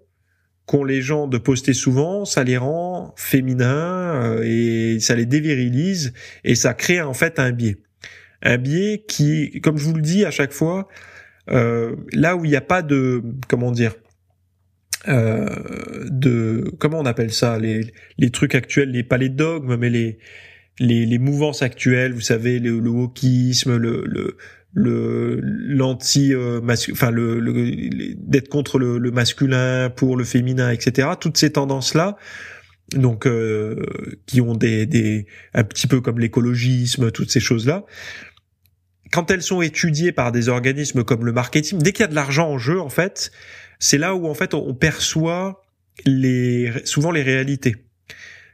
qu'ont 0.72 0.84
les 0.84 1.02
gens 1.02 1.26
de 1.26 1.36
poster 1.36 1.74
souvent, 1.74 2.24
ça 2.24 2.44
les 2.44 2.56
rend 2.56 3.12
féminins 3.18 4.38
euh, 4.38 4.42
et 4.42 5.00
ça 5.00 5.14
les 5.14 5.26
dévirilise 5.26 6.14
et 6.44 6.54
ça 6.54 6.72
crée 6.72 7.02
en 7.02 7.12
fait 7.12 7.38
un 7.38 7.52
biais. 7.52 7.76
Un 8.40 8.56
biais 8.56 9.04
qui, 9.06 9.60
comme 9.60 9.76
je 9.76 9.84
vous 9.84 9.92
le 9.92 10.00
dis 10.00 10.24
à 10.24 10.30
chaque 10.30 10.52
fois, 10.52 10.88
euh, 11.50 11.94
là 12.14 12.36
où 12.36 12.46
il 12.46 12.48
n'y 12.48 12.56
a 12.56 12.62
pas 12.62 12.80
de, 12.80 13.22
comment 13.48 13.70
dire, 13.70 13.96
euh, 15.08 15.46
de, 16.08 16.72
comment 16.78 17.00
on 17.00 17.06
appelle 17.06 17.34
ça, 17.34 17.58
les, 17.58 17.92
les 18.16 18.30
trucs 18.30 18.54
actuels, 18.54 18.92
les 18.92 19.02
pas 19.02 19.18
les 19.18 19.28
dogmes, 19.28 19.76
mais 19.76 19.90
les, 19.90 20.18
les, 20.78 21.04
les 21.04 21.18
mouvances 21.18 21.60
actuelles, 21.60 22.14
vous 22.14 22.22
savez, 22.22 22.60
le, 22.60 22.80
le 22.80 22.88
wokisme, 22.88 23.76
le, 23.76 24.04
le 24.06 24.38
le 24.72 25.38
l'anti 25.42 26.34
euh, 26.34 26.60
enfin 26.92 27.10
le, 27.10 27.40
le 27.40 28.14
d'être 28.16 28.48
contre 28.48 28.78
le, 28.78 28.98
le, 28.98 29.10
masculin 29.10 29.90
pour 29.90 30.16
le 30.16 30.24
féminin 30.24 30.70
etc 30.70 31.10
toutes 31.20 31.36
ces 31.36 31.52
tendances 31.52 31.94
là 31.94 32.16
donc 32.94 33.26
euh, 33.26 33.84
qui 34.26 34.40
ont 34.40 34.54
des 34.54 34.86
des 34.86 35.26
un 35.52 35.64
petit 35.64 35.86
peu 35.86 36.00
comme 36.00 36.18
l'écologisme 36.18 37.10
toutes 37.10 37.30
ces 37.30 37.40
choses 37.40 37.66
là 37.66 37.84
quand 39.10 39.30
elles 39.30 39.42
sont 39.42 39.60
étudiées 39.60 40.12
par 40.12 40.32
des 40.32 40.48
organismes 40.48 41.04
comme 41.04 41.26
le 41.26 41.32
marketing 41.32 41.78
dès 41.78 41.92
qu'il 41.92 42.00
y 42.00 42.04
a 42.04 42.08
de 42.08 42.14
l'argent 42.14 42.48
en 42.48 42.58
jeu 42.58 42.80
en 42.80 42.88
fait 42.88 43.30
c'est 43.78 43.98
là 43.98 44.14
où 44.14 44.26
en 44.26 44.34
fait 44.34 44.54
on 44.54 44.74
perçoit 44.74 45.62
les 46.06 46.72
souvent 46.84 47.10
les 47.10 47.22
réalités 47.22 47.76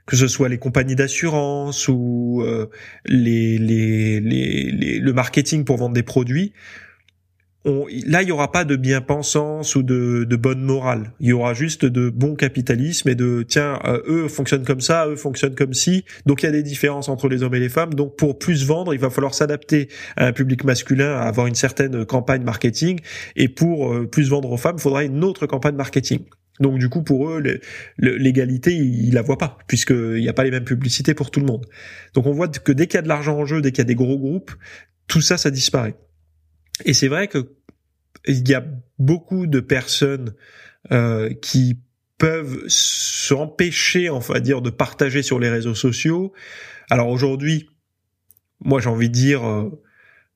que 0.08 0.16
ce 0.16 0.26
soit 0.26 0.48
les 0.48 0.56
compagnies 0.56 0.96
d'assurance 0.96 1.86
ou 1.86 2.42
euh, 2.42 2.66
les, 3.04 3.58
les, 3.58 4.20
les, 4.20 4.98
le 4.98 5.12
marketing 5.12 5.66
pour 5.66 5.76
vendre 5.76 5.94
des 5.94 6.02
produits, 6.02 6.54
on, 7.66 7.84
là, 8.06 8.22
il 8.22 8.24
n'y 8.24 8.32
aura 8.32 8.50
pas 8.50 8.64
de 8.64 8.74
bien-pensance 8.76 9.76
ou 9.76 9.82
de, 9.82 10.24
de, 10.24 10.36
bonne 10.36 10.62
morale. 10.62 11.12
Il 11.20 11.28
y 11.28 11.32
aura 11.34 11.52
juste 11.52 11.84
de 11.84 12.08
bon 12.08 12.36
capitalisme 12.36 13.10
et 13.10 13.14
de 13.14 13.44
tiens, 13.46 13.80
euh, 13.84 14.00
eux 14.08 14.28
fonctionnent 14.28 14.64
comme 14.64 14.80
ça, 14.80 15.06
eux 15.08 15.16
fonctionnent 15.16 15.54
comme 15.54 15.74
ci. 15.74 16.06
Donc 16.24 16.42
il 16.42 16.46
y 16.46 16.48
a 16.48 16.52
des 16.52 16.62
différences 16.62 17.10
entre 17.10 17.28
les 17.28 17.42
hommes 17.42 17.54
et 17.54 17.60
les 17.60 17.68
femmes. 17.68 17.92
Donc 17.92 18.16
pour 18.16 18.38
plus 18.38 18.64
vendre, 18.64 18.94
il 18.94 19.00
va 19.00 19.10
falloir 19.10 19.34
s'adapter 19.34 19.88
à 20.16 20.24
un 20.24 20.32
public 20.32 20.64
masculin, 20.64 21.16
à 21.16 21.24
avoir 21.24 21.48
une 21.48 21.54
certaine 21.54 22.06
campagne 22.06 22.44
marketing. 22.44 23.00
Et 23.36 23.48
pour 23.48 23.92
euh, 23.92 24.06
plus 24.06 24.30
vendre 24.30 24.50
aux 24.50 24.56
femmes, 24.56 24.76
il 24.78 24.82
faudra 24.82 25.04
une 25.04 25.22
autre 25.22 25.46
campagne 25.46 25.76
marketing. 25.76 26.20
Donc 26.60 26.78
du 26.78 26.88
coup, 26.88 27.02
pour 27.02 27.30
eux, 27.30 27.42
l'égalité, 27.98 28.74
ils 28.74 29.12
la 29.12 29.22
voient 29.22 29.38
pas, 29.38 29.58
puisqu'il 29.66 30.20
n'y 30.20 30.28
a 30.28 30.32
pas 30.32 30.44
les 30.44 30.50
mêmes 30.50 30.64
publicités 30.64 31.14
pour 31.14 31.30
tout 31.30 31.40
le 31.40 31.46
monde. 31.46 31.66
Donc 32.14 32.26
on 32.26 32.32
voit 32.32 32.48
que 32.48 32.72
dès 32.72 32.86
qu'il 32.86 32.96
y 32.96 32.98
a 32.98 33.02
de 33.02 33.08
l'argent 33.08 33.38
en 33.38 33.46
jeu, 33.46 33.60
dès 33.60 33.70
qu'il 33.70 33.78
y 33.78 33.82
a 33.82 33.84
des 33.84 33.94
gros 33.94 34.18
groupes, 34.18 34.52
tout 35.06 35.20
ça, 35.20 35.38
ça 35.38 35.50
disparaît. 35.50 35.96
Et 36.84 36.94
c'est 36.94 37.08
vrai 37.08 37.28
que 37.28 37.54
il 38.26 38.48
y 38.48 38.54
a 38.54 38.64
beaucoup 38.98 39.46
de 39.46 39.60
personnes 39.60 40.34
euh, 40.92 41.32
qui 41.42 41.78
peuvent 42.18 42.64
s'empêcher, 42.66 44.10
on 44.10 44.18
va 44.18 44.40
dire, 44.40 44.60
de 44.60 44.70
partager 44.70 45.22
sur 45.22 45.38
les 45.38 45.48
réseaux 45.48 45.74
sociaux. 45.74 46.32
Alors 46.90 47.08
aujourd'hui, 47.08 47.70
moi 48.60 48.80
j'ai 48.80 48.88
envie 48.88 49.08
de 49.08 49.14
dire, 49.14 49.46
euh, 49.46 49.70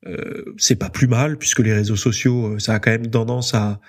euh, 0.07 0.55
c'est 0.59 0.77
pas 0.77 0.91
plus 0.91 1.09
mal 1.09 1.39
puisque 1.39 1.59
les 1.59 1.73
réseaux 1.73 1.97
sociaux, 1.97 2.59
ça 2.59 2.75
a 2.75 2.79
quand 2.79 2.93
même 2.93 3.11
tendance 3.11 3.55
à, 3.55 3.81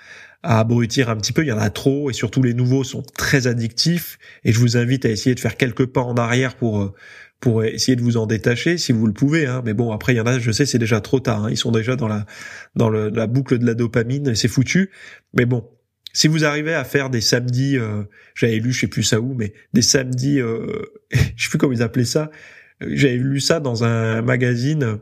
à 0.44 0.60
abrutir 0.60 1.10
un 1.10 1.16
petit 1.16 1.32
peu. 1.32 1.42
Il 1.42 1.48
y 1.48 1.52
en 1.52 1.58
a 1.58 1.70
trop 1.70 2.10
et 2.10 2.12
surtout 2.12 2.42
les 2.42 2.54
nouveaux 2.54 2.84
sont 2.84 3.02
très 3.02 3.46
addictifs. 3.46 4.18
Et 4.44 4.52
je 4.52 4.60
vous 4.60 4.76
invite 4.76 5.04
à 5.04 5.10
essayer 5.10 5.34
de 5.34 5.40
faire 5.40 5.56
quelques 5.56 5.86
pas 5.86 6.02
en 6.02 6.14
arrière 6.14 6.54
pour 6.54 6.94
pour 7.40 7.62
essayer 7.62 7.94
de 7.94 8.00
vous 8.00 8.16
en 8.16 8.26
détacher 8.26 8.78
si 8.78 8.92
vous 8.92 9.06
le 9.06 9.12
pouvez. 9.12 9.46
Hein. 9.46 9.62
Mais 9.64 9.74
bon, 9.74 9.92
après 9.92 10.14
il 10.14 10.16
y 10.16 10.20
en 10.20 10.26
a, 10.26 10.38
je 10.38 10.50
sais, 10.50 10.64
c'est 10.66 10.78
déjà 10.78 11.00
trop 11.00 11.20
tard. 11.20 11.44
Hein. 11.44 11.50
Ils 11.50 11.56
sont 11.56 11.72
déjà 11.72 11.96
dans 11.96 12.08
la 12.08 12.26
dans 12.76 12.88
le, 12.88 13.10
la 13.10 13.26
boucle 13.26 13.58
de 13.58 13.66
la 13.66 13.74
dopamine, 13.74 14.34
c'est 14.34 14.48
foutu. 14.48 14.90
Mais 15.34 15.44
bon, 15.44 15.68
si 16.14 16.28
vous 16.28 16.44
arrivez 16.44 16.72
à 16.72 16.84
faire 16.84 17.10
des 17.10 17.20
samedis, 17.20 17.76
euh, 17.76 18.04
j'avais 18.34 18.60
lu, 18.60 18.72
je 18.72 18.82
sais 18.82 18.86
plus 18.86 19.02
ça 19.02 19.20
où, 19.20 19.34
mais 19.34 19.52
des 19.72 19.82
samedis, 19.82 20.40
euh, 20.40 20.66
je 21.10 21.44
sais 21.44 21.50
plus 21.50 21.58
comment 21.58 21.72
ils 21.72 21.82
appelaient 21.82 22.04
ça. 22.04 22.30
J'avais 22.80 23.16
lu 23.16 23.40
ça 23.40 23.60
dans 23.60 23.84
un 23.84 24.22
magazine, 24.22 24.98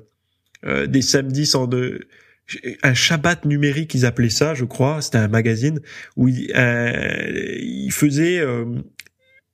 euh, 0.64 0.87
des 0.87 1.02
samedis 1.02 1.46
sans 1.46 1.66
de 1.66 2.09
un 2.83 2.95
Shabbat 2.95 3.45
numérique, 3.45 3.95
ils 3.95 4.07
appelaient 4.07 4.31
ça, 4.31 4.55
je 4.55 4.65
crois. 4.65 5.03
C'était 5.03 5.19
un 5.19 5.29
magazine 5.29 5.81
où 6.17 6.29
il, 6.29 6.53
euh, 6.55 7.59
il 7.61 7.93
faisait 7.93 8.41
euh, 8.41 8.65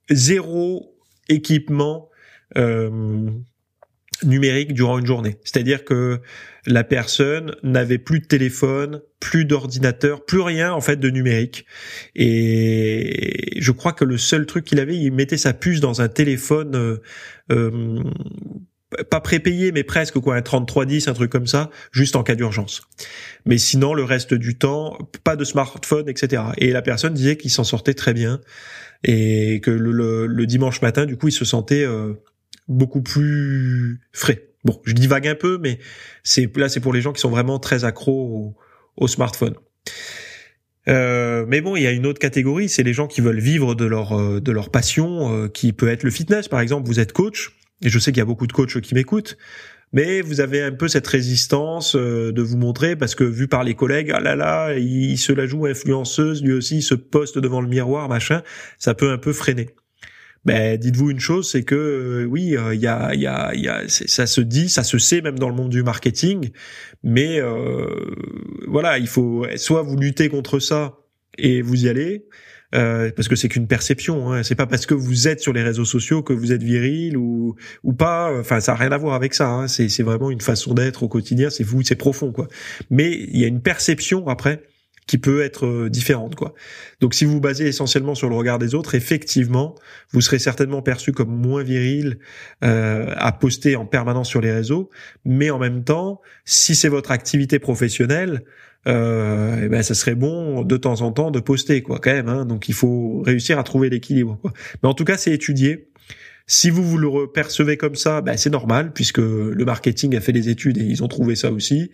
zéro 0.09 0.95
équipement 1.27 2.09
euh, 2.57 3.29
numérique 4.23 4.73
durant 4.73 4.99
une 4.99 5.05
journée. 5.05 5.37
C'est-à-dire 5.43 5.85
que 5.85 6.19
la 6.65 6.83
personne 6.83 7.55
n'avait 7.63 7.97
plus 7.97 8.19
de 8.19 8.25
téléphone, 8.25 9.01
plus 9.19 9.45
d'ordinateur, 9.45 10.25
plus 10.25 10.41
rien 10.41 10.73
en 10.73 10.81
fait 10.81 10.97
de 10.97 11.09
numérique. 11.09 11.65
Et 12.15 13.57
je 13.57 13.71
crois 13.71 13.93
que 13.93 14.03
le 14.03 14.17
seul 14.17 14.45
truc 14.45 14.65
qu'il 14.65 14.79
avait, 14.79 14.97
il 14.97 15.11
mettait 15.11 15.37
sa 15.37 15.53
puce 15.53 15.79
dans 15.79 16.01
un 16.01 16.09
téléphone 16.09 16.99
pas 19.09 19.21
prépayé 19.21 19.71
mais 19.71 19.83
presque 19.83 20.19
quoi 20.19 20.35
un 20.35 20.41
3310 20.41 21.07
un 21.07 21.13
truc 21.13 21.31
comme 21.31 21.45
ça 21.45 21.69
juste 21.91 22.15
en 22.15 22.23
cas 22.23 22.33
d'urgence 22.33 22.81
mais 23.45 23.59
sinon 23.59 23.93
le 23.93 24.03
reste 24.03 24.33
du 24.33 24.57
temps 24.57 24.97
pas 25.23 25.35
de 25.35 25.43
smartphone 25.43 26.09
etc 26.09 26.43
et 26.57 26.71
la 26.71 26.81
personne 26.81 27.13
disait 27.13 27.37
qu'il 27.37 27.51
s'en 27.51 27.63
sortait 27.63 27.93
très 27.93 28.13
bien 28.13 28.41
et 29.03 29.61
que 29.61 29.69
le, 29.69 30.25
le, 30.25 30.45
dimanche 30.47 30.81
matin 30.81 31.05
du 31.05 31.17
coup 31.17 31.27
il 31.27 31.33
se 31.33 31.45
sentait 31.45 31.83
euh, 31.83 32.15
beaucoup 32.69 33.01
plus 33.01 33.99
frais. 34.13 34.45
Bon, 34.63 34.79
je 34.85 34.93
divague 34.93 35.27
un 35.27 35.35
peu, 35.35 35.57
mais 35.57 35.79
c'est 36.23 36.55
là 36.55 36.69
c'est 36.69 36.79
pour 36.79 36.93
les 36.93 37.01
gens 37.01 37.11
qui 37.11 37.19
sont 37.19 37.29
vraiment 37.29 37.59
très 37.59 37.83
accros 37.83 38.55
au, 38.95 39.07
smartphone. 39.07 39.55
Euh, 40.87 41.45
mais 41.47 41.61
bon, 41.61 41.75
il 41.75 41.83
y 41.83 41.87
a 41.87 41.91
une 41.91 42.05
autre 42.05 42.19
catégorie, 42.19 42.69
c'est 42.69 42.83
les 42.83 42.93
gens 42.93 43.07
qui 43.07 43.21
veulent 43.21 43.39
vivre 43.39 43.75
de 43.75 43.85
leur 43.85 44.17
euh, 44.17 44.39
de 44.39 44.51
leur 44.51 44.69
passion, 44.69 45.33
euh, 45.33 45.47
qui 45.47 45.73
peut 45.73 45.89
être 45.89 46.03
le 46.03 46.11
fitness, 46.11 46.47
par 46.47 46.59
exemple. 46.59 46.87
Vous 46.87 46.99
êtes 46.99 47.13
coach, 47.13 47.51
et 47.81 47.89
je 47.89 47.99
sais 47.99 48.11
qu'il 48.11 48.19
y 48.19 48.21
a 48.21 48.25
beaucoup 48.25 48.47
de 48.47 48.53
coachs 48.53 48.81
qui 48.81 48.93
m'écoutent, 48.93 49.37
mais 49.93 50.21
vous 50.21 50.41
avez 50.41 50.61
un 50.61 50.71
peu 50.71 50.87
cette 50.87 51.07
résistance 51.07 51.95
de 51.95 52.41
vous 52.41 52.57
montrer 52.57 52.95
parce 52.95 53.15
que 53.15 53.23
vu 53.23 53.47
par 53.47 53.63
les 53.63 53.73
collègues, 53.73 54.11
ah 54.13 54.19
là 54.19 54.35
là, 54.35 54.73
il 54.75 55.17
se 55.17 55.33
la 55.33 55.47
joue 55.47 55.65
influenceuse, 55.65 56.43
lui 56.43 56.53
aussi, 56.53 56.77
il 56.77 56.83
se 56.83 56.93
poste 56.95 57.39
devant 57.39 57.61
le 57.61 57.67
miroir, 57.67 58.07
machin, 58.07 58.43
ça 58.77 58.93
peut 58.93 59.11
un 59.11 59.17
peu 59.17 59.33
freiner. 59.33 59.69
Ben 60.45 60.77
dites-vous 60.77 61.11
une 61.11 61.19
chose, 61.19 61.49
c'est 61.49 61.63
que 61.63 61.75
euh, 61.75 62.25
oui, 62.25 62.55
euh, 62.55 62.73
il 62.73 62.79
y 62.79 62.87
a, 62.87 63.13
y 63.13 63.27
a, 63.27 63.53
y 63.55 63.67
a 63.67 63.83
ça 63.87 64.25
se 64.25 64.39
dit, 64.39 64.69
ça 64.69 64.83
se 64.83 64.97
sait 64.97 65.21
même 65.21 65.37
dans 65.37 65.49
le 65.49 65.55
monde 65.55 65.69
du 65.69 65.83
marketing, 65.83 66.51
mais 67.03 67.39
euh, 67.41 68.15
voilà, 68.67 68.99
il 68.99 69.07
faut 69.07 69.45
soit 69.57 69.81
vous 69.81 69.97
lutter 69.97 70.29
contre 70.29 70.59
ça 70.59 70.97
et 71.37 71.61
vous 71.61 71.85
y 71.85 71.89
allez, 71.89 72.25
parce 72.71 73.27
que 73.27 73.35
c'est 73.35 73.49
qu'une 73.49 73.67
perception. 73.67 74.31
Hein. 74.31 74.43
C'est 74.43 74.55
pas 74.55 74.67
parce 74.67 74.85
que 74.85 74.93
vous 74.93 75.27
êtes 75.27 75.39
sur 75.39 75.53
les 75.53 75.63
réseaux 75.63 75.85
sociaux 75.85 76.21
que 76.23 76.33
vous 76.33 76.51
êtes 76.51 76.63
viril 76.63 77.17
ou 77.17 77.55
ou 77.83 77.93
pas. 77.93 78.31
Enfin, 78.39 78.59
ça 78.59 78.73
a 78.73 78.75
rien 78.75 78.91
à 78.91 78.97
voir 78.97 79.15
avec 79.15 79.33
ça. 79.33 79.49
Hein. 79.49 79.67
C'est 79.67 79.89
c'est 79.89 80.03
vraiment 80.03 80.31
une 80.31 80.41
façon 80.41 80.73
d'être 80.73 81.03
au 81.03 81.07
quotidien. 81.07 81.49
C'est 81.49 81.63
vous, 81.63 81.81
c'est 81.83 81.95
profond 81.95 82.31
quoi. 82.31 82.47
Mais 82.89 83.11
il 83.11 83.39
y 83.39 83.43
a 83.43 83.47
une 83.47 83.61
perception 83.61 84.27
après 84.27 84.63
qui 85.09 85.17
peut 85.17 85.41
être 85.41 85.65
euh, 85.65 85.89
différente 85.89 86.35
quoi. 86.35 86.53
Donc 86.99 87.15
si 87.15 87.25
vous 87.25 87.31
vous 87.31 87.41
basez 87.41 87.65
essentiellement 87.65 88.13
sur 88.13 88.29
le 88.29 88.35
regard 88.35 88.59
des 88.59 88.75
autres, 88.75 88.93
effectivement, 88.93 89.73
vous 90.11 90.21
serez 90.21 90.37
certainement 90.37 90.83
perçu 90.83 91.13
comme 91.13 91.35
moins 91.35 91.63
viril 91.63 92.19
euh, 92.63 93.11
à 93.17 93.31
poster 93.31 93.75
en 93.75 93.87
permanence 93.87 94.29
sur 94.29 94.39
les 94.39 94.51
réseaux, 94.51 94.91
mais 95.25 95.49
en 95.49 95.57
même 95.57 95.83
temps, 95.83 96.21
si 96.45 96.75
c'est 96.75 96.89
votre 96.89 97.09
activité 97.09 97.57
professionnelle, 97.57 98.43
euh, 98.87 99.61
eh 99.63 99.67
ben 99.67 99.83
ça 99.83 99.93
serait 99.93 100.15
bon 100.15 100.63
de 100.63 100.77
temps 100.77 101.01
en 101.01 101.11
temps 101.11 101.31
de 101.31 101.39
poster 101.39 101.81
quoi 101.81 101.99
quand 101.99 102.13
même. 102.13 102.29
Hein. 102.29 102.45
Donc 102.45 102.69
il 102.69 102.73
faut 102.73 103.21
réussir 103.21 103.59
à 103.59 103.63
trouver 103.63 103.89
l'équilibre. 103.89 104.39
Mais 104.81 104.89
en 104.89 104.93
tout 104.93 105.05
cas, 105.05 105.17
c'est 105.17 105.33
étudié. 105.33 105.89
Si 106.47 106.71
vous 106.71 106.83
vous 106.83 106.97
le 106.97 107.31
percevez 107.31 107.77
comme 107.77 107.93
ça, 107.93 108.21
ben 108.21 108.35
c'est 108.35 108.49
normal 108.49 108.91
puisque 108.91 109.19
le 109.19 109.63
marketing 109.65 110.15
a 110.15 110.21
fait 110.21 110.31
des 110.31 110.49
études 110.49 110.79
et 110.79 110.83
ils 110.83 111.03
ont 111.03 111.07
trouvé 111.07 111.35
ça 111.35 111.51
aussi. 111.51 111.91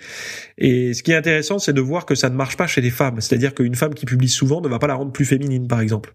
Et 0.57 0.93
ce 0.93 1.03
qui 1.03 1.11
est 1.11 1.15
intéressant, 1.15 1.59
c'est 1.59 1.73
de 1.73 1.81
voir 1.81 2.05
que 2.05 2.15
ça 2.15 2.29
ne 2.29 2.35
marche 2.35 2.55
pas 2.55 2.65
chez 2.65 2.79
les 2.79 2.89
femmes. 2.89 3.19
C'est-à-dire 3.19 3.53
qu'une 3.53 3.75
femme 3.75 3.93
qui 3.93 4.05
publie 4.05 4.29
souvent 4.29 4.61
ne 4.61 4.69
va 4.69 4.79
pas 4.79 4.87
la 4.87 4.95
rendre 4.95 5.11
plus 5.11 5.25
féminine, 5.25 5.67
par 5.67 5.81
exemple. 5.81 6.13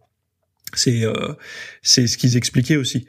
C'est 0.73 1.05
euh, 1.05 1.35
c'est 1.83 2.07
ce 2.07 2.17
qu'ils 2.17 2.39
expliquaient 2.39 2.77
aussi. 2.77 3.07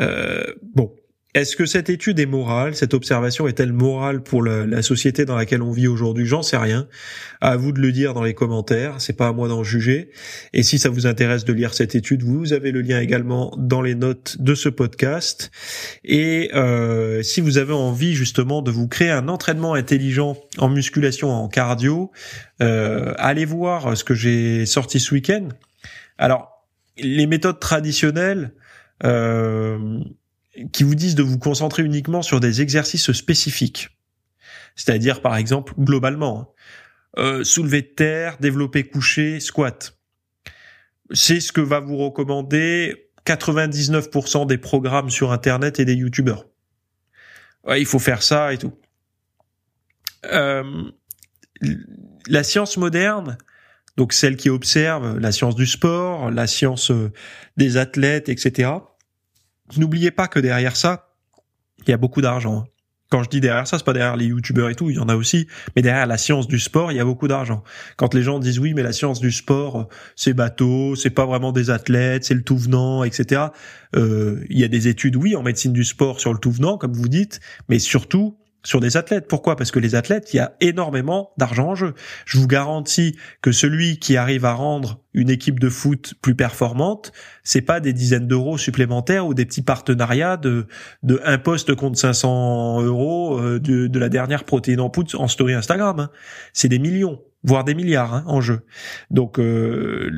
Euh, 0.00 0.44
bon, 0.74 0.92
est-ce 1.36 1.54
que 1.54 1.66
cette 1.66 1.90
étude 1.90 2.18
est 2.18 2.24
morale? 2.24 2.74
Cette 2.74 2.94
observation 2.94 3.46
est-elle 3.46 3.74
morale 3.74 4.22
pour 4.22 4.42
la, 4.42 4.80
société 4.80 5.26
dans 5.26 5.36
laquelle 5.36 5.60
on 5.60 5.70
vit 5.70 5.86
aujourd'hui? 5.86 6.24
J'en 6.24 6.40
sais 6.40 6.56
rien. 6.56 6.88
À 7.42 7.56
vous 7.56 7.72
de 7.72 7.78
le 7.78 7.92
dire 7.92 8.14
dans 8.14 8.22
les 8.22 8.32
commentaires. 8.32 8.94
C'est 9.02 9.12
pas 9.12 9.28
à 9.28 9.32
moi 9.32 9.46
d'en 9.46 9.62
juger. 9.62 10.08
Et 10.54 10.62
si 10.62 10.78
ça 10.78 10.88
vous 10.88 11.06
intéresse 11.06 11.44
de 11.44 11.52
lire 11.52 11.74
cette 11.74 11.94
étude, 11.94 12.22
vous 12.22 12.54
avez 12.54 12.72
le 12.72 12.80
lien 12.80 12.98
également 13.00 13.54
dans 13.58 13.82
les 13.82 13.94
notes 13.94 14.38
de 14.40 14.54
ce 14.54 14.70
podcast. 14.70 15.50
Et 16.04 16.50
euh, 16.54 17.22
si 17.22 17.42
vous 17.42 17.58
avez 17.58 17.74
envie 17.74 18.14
justement 18.14 18.62
de 18.62 18.70
vous 18.70 18.88
créer 18.88 19.10
un 19.10 19.28
entraînement 19.28 19.74
intelligent 19.74 20.38
en 20.56 20.70
musculation, 20.70 21.28
en 21.28 21.48
cardio, 21.48 22.12
euh, 22.62 23.12
allez 23.18 23.44
voir 23.44 23.94
ce 23.94 24.04
que 24.04 24.14
j'ai 24.14 24.64
sorti 24.64 25.00
ce 25.00 25.12
week-end. 25.12 25.50
Alors, 26.16 26.66
les 26.96 27.26
méthodes 27.26 27.60
traditionnelles. 27.60 28.54
Euh, 29.04 30.00
qui 30.72 30.82
vous 30.82 30.94
disent 30.94 31.14
de 31.14 31.22
vous 31.22 31.38
concentrer 31.38 31.82
uniquement 31.82 32.22
sur 32.22 32.40
des 32.40 32.62
exercices 32.62 33.12
spécifiques. 33.12 33.90
C'est-à-dire, 34.74 35.22
par 35.22 35.36
exemple, 35.36 35.74
globalement, 35.78 36.40
hein, 36.40 36.48
euh, 37.18 37.44
soulever 37.44 37.82
de 37.82 37.86
terre, 37.88 38.36
développer 38.38 38.84
couché, 38.84 39.40
squat. 39.40 39.98
C'est 41.12 41.40
ce 41.40 41.52
que 41.52 41.60
va 41.60 41.80
vous 41.80 41.96
recommander 41.96 43.10
99% 43.24 44.46
des 44.46 44.58
programmes 44.58 45.10
sur 45.10 45.32
Internet 45.32 45.80
et 45.80 45.84
des 45.84 45.94
YouTubeurs. 45.94 46.44
il 47.76 47.86
faut 47.86 47.98
faire 47.98 48.22
ça 48.22 48.52
et 48.52 48.58
tout. 48.58 48.74
Euh, 50.32 50.90
la 52.28 52.42
science 52.42 52.76
moderne, 52.76 53.38
donc 53.96 54.12
celle 54.12 54.36
qui 54.36 54.50
observe 54.50 55.18
la 55.18 55.32
science 55.32 55.54
du 55.54 55.66
sport, 55.66 56.30
la 56.30 56.46
science 56.46 56.90
euh, 56.90 57.12
des 57.56 57.76
athlètes, 57.76 58.28
etc., 58.28 58.70
N'oubliez 59.76 60.10
pas 60.10 60.28
que 60.28 60.38
derrière 60.38 60.76
ça, 60.76 61.08
il 61.86 61.90
y 61.90 61.94
a 61.94 61.96
beaucoup 61.96 62.20
d'argent. 62.20 62.66
Quand 63.08 63.22
je 63.22 63.28
dis 63.28 63.40
derrière 63.40 63.68
ça, 63.68 63.78
c'est 63.78 63.84
pas 63.84 63.92
derrière 63.92 64.16
les 64.16 64.26
youtubeurs 64.26 64.68
et 64.68 64.74
tout, 64.74 64.90
il 64.90 64.96
y 64.96 64.98
en 64.98 65.08
a 65.08 65.14
aussi, 65.14 65.46
mais 65.76 65.82
derrière 65.82 66.06
la 66.06 66.18
science 66.18 66.48
du 66.48 66.58
sport, 66.58 66.90
il 66.90 66.96
y 66.96 67.00
a 67.00 67.04
beaucoup 67.04 67.28
d'argent. 67.28 67.62
Quand 67.96 68.14
les 68.14 68.22
gens 68.22 68.40
disent 68.40 68.58
oui, 68.58 68.74
mais 68.74 68.82
la 68.82 68.92
science 68.92 69.20
du 69.20 69.30
sport, 69.30 69.88
c'est 70.16 70.32
bateau, 70.32 70.96
c'est 70.96 71.10
pas 71.10 71.24
vraiment 71.24 71.52
des 71.52 71.70
athlètes, 71.70 72.24
c'est 72.24 72.34
le 72.34 72.42
tout 72.42 72.56
venant, 72.58 73.04
etc. 73.04 73.42
Euh, 73.94 74.44
il 74.50 74.58
y 74.58 74.64
a 74.64 74.68
des 74.68 74.88
études, 74.88 75.14
oui, 75.14 75.36
en 75.36 75.42
médecine 75.44 75.72
du 75.72 75.84
sport 75.84 76.18
sur 76.18 76.32
le 76.32 76.40
tout 76.40 76.50
venant, 76.50 76.78
comme 76.78 76.94
vous 76.94 77.08
dites, 77.08 77.38
mais 77.68 77.78
surtout, 77.78 78.36
sur 78.66 78.80
des 78.80 78.96
athlètes. 78.96 79.28
Pourquoi? 79.28 79.54
Parce 79.56 79.70
que 79.70 79.78
les 79.78 79.94
athlètes, 79.94 80.34
il 80.34 80.38
y 80.38 80.40
a 80.40 80.56
énormément 80.60 81.30
d'argent 81.38 81.68
en 81.68 81.74
jeu. 81.76 81.94
Je 82.24 82.38
vous 82.38 82.48
garantis 82.48 83.16
que 83.40 83.52
celui 83.52 83.98
qui 83.98 84.16
arrive 84.16 84.44
à 84.44 84.52
rendre 84.52 85.00
une 85.14 85.30
équipe 85.30 85.60
de 85.60 85.68
foot 85.68 86.14
plus 86.20 86.34
performante, 86.34 87.12
c'est 87.44 87.62
pas 87.62 87.78
des 87.78 87.92
dizaines 87.92 88.26
d'euros 88.26 88.58
supplémentaires 88.58 89.26
ou 89.26 89.34
des 89.34 89.46
petits 89.46 89.62
partenariats 89.62 90.36
de 90.36 90.66
de 91.04 91.20
un 91.24 91.38
poste 91.38 91.74
contre 91.76 91.96
500 91.98 92.82
euros 92.82 93.38
euh, 93.38 93.60
de, 93.60 93.86
de 93.86 93.98
la 93.98 94.08
dernière 94.08 94.44
protéine 94.44 94.80
en 94.80 94.90
poudre 94.90 95.18
en 95.20 95.28
story 95.28 95.54
Instagram. 95.54 96.00
Hein. 96.00 96.10
C'est 96.52 96.68
des 96.68 96.80
millions, 96.80 97.22
voire 97.44 97.62
des 97.62 97.74
milliards 97.74 98.14
hein, 98.14 98.24
en 98.26 98.40
jeu. 98.40 98.62
Donc 99.10 99.38
euh, 99.38 100.10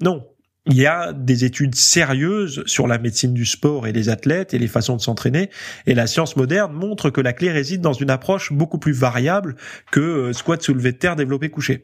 non, 0.00 0.26
il 0.66 0.76
y 0.76 0.86
a 0.86 1.12
des 1.12 1.44
études 1.44 1.74
sérieuses 1.74 2.62
sur 2.66 2.86
la 2.86 2.98
médecine 2.98 3.34
du 3.34 3.44
sport 3.44 3.88
et 3.88 3.92
les 3.92 4.08
athlètes 4.08 4.54
et 4.54 4.58
les 4.58 4.68
façons 4.68 4.94
de 4.94 5.00
s'entraîner. 5.00 5.50
Et 5.86 5.94
la 5.94 6.06
science 6.06 6.36
moderne 6.36 6.72
montre 6.72 7.10
que 7.10 7.20
la 7.20 7.32
clé 7.32 7.50
réside 7.50 7.80
dans 7.80 7.92
une 7.92 8.10
approche 8.10 8.52
beaucoup 8.52 8.78
plus 8.78 8.92
variable 8.92 9.56
que 9.90 10.00
euh, 10.00 10.32
squat 10.32 10.62
soulevé 10.62 10.92
de 10.92 10.98
terre 10.98 11.16
développé 11.16 11.48
couché. 11.48 11.82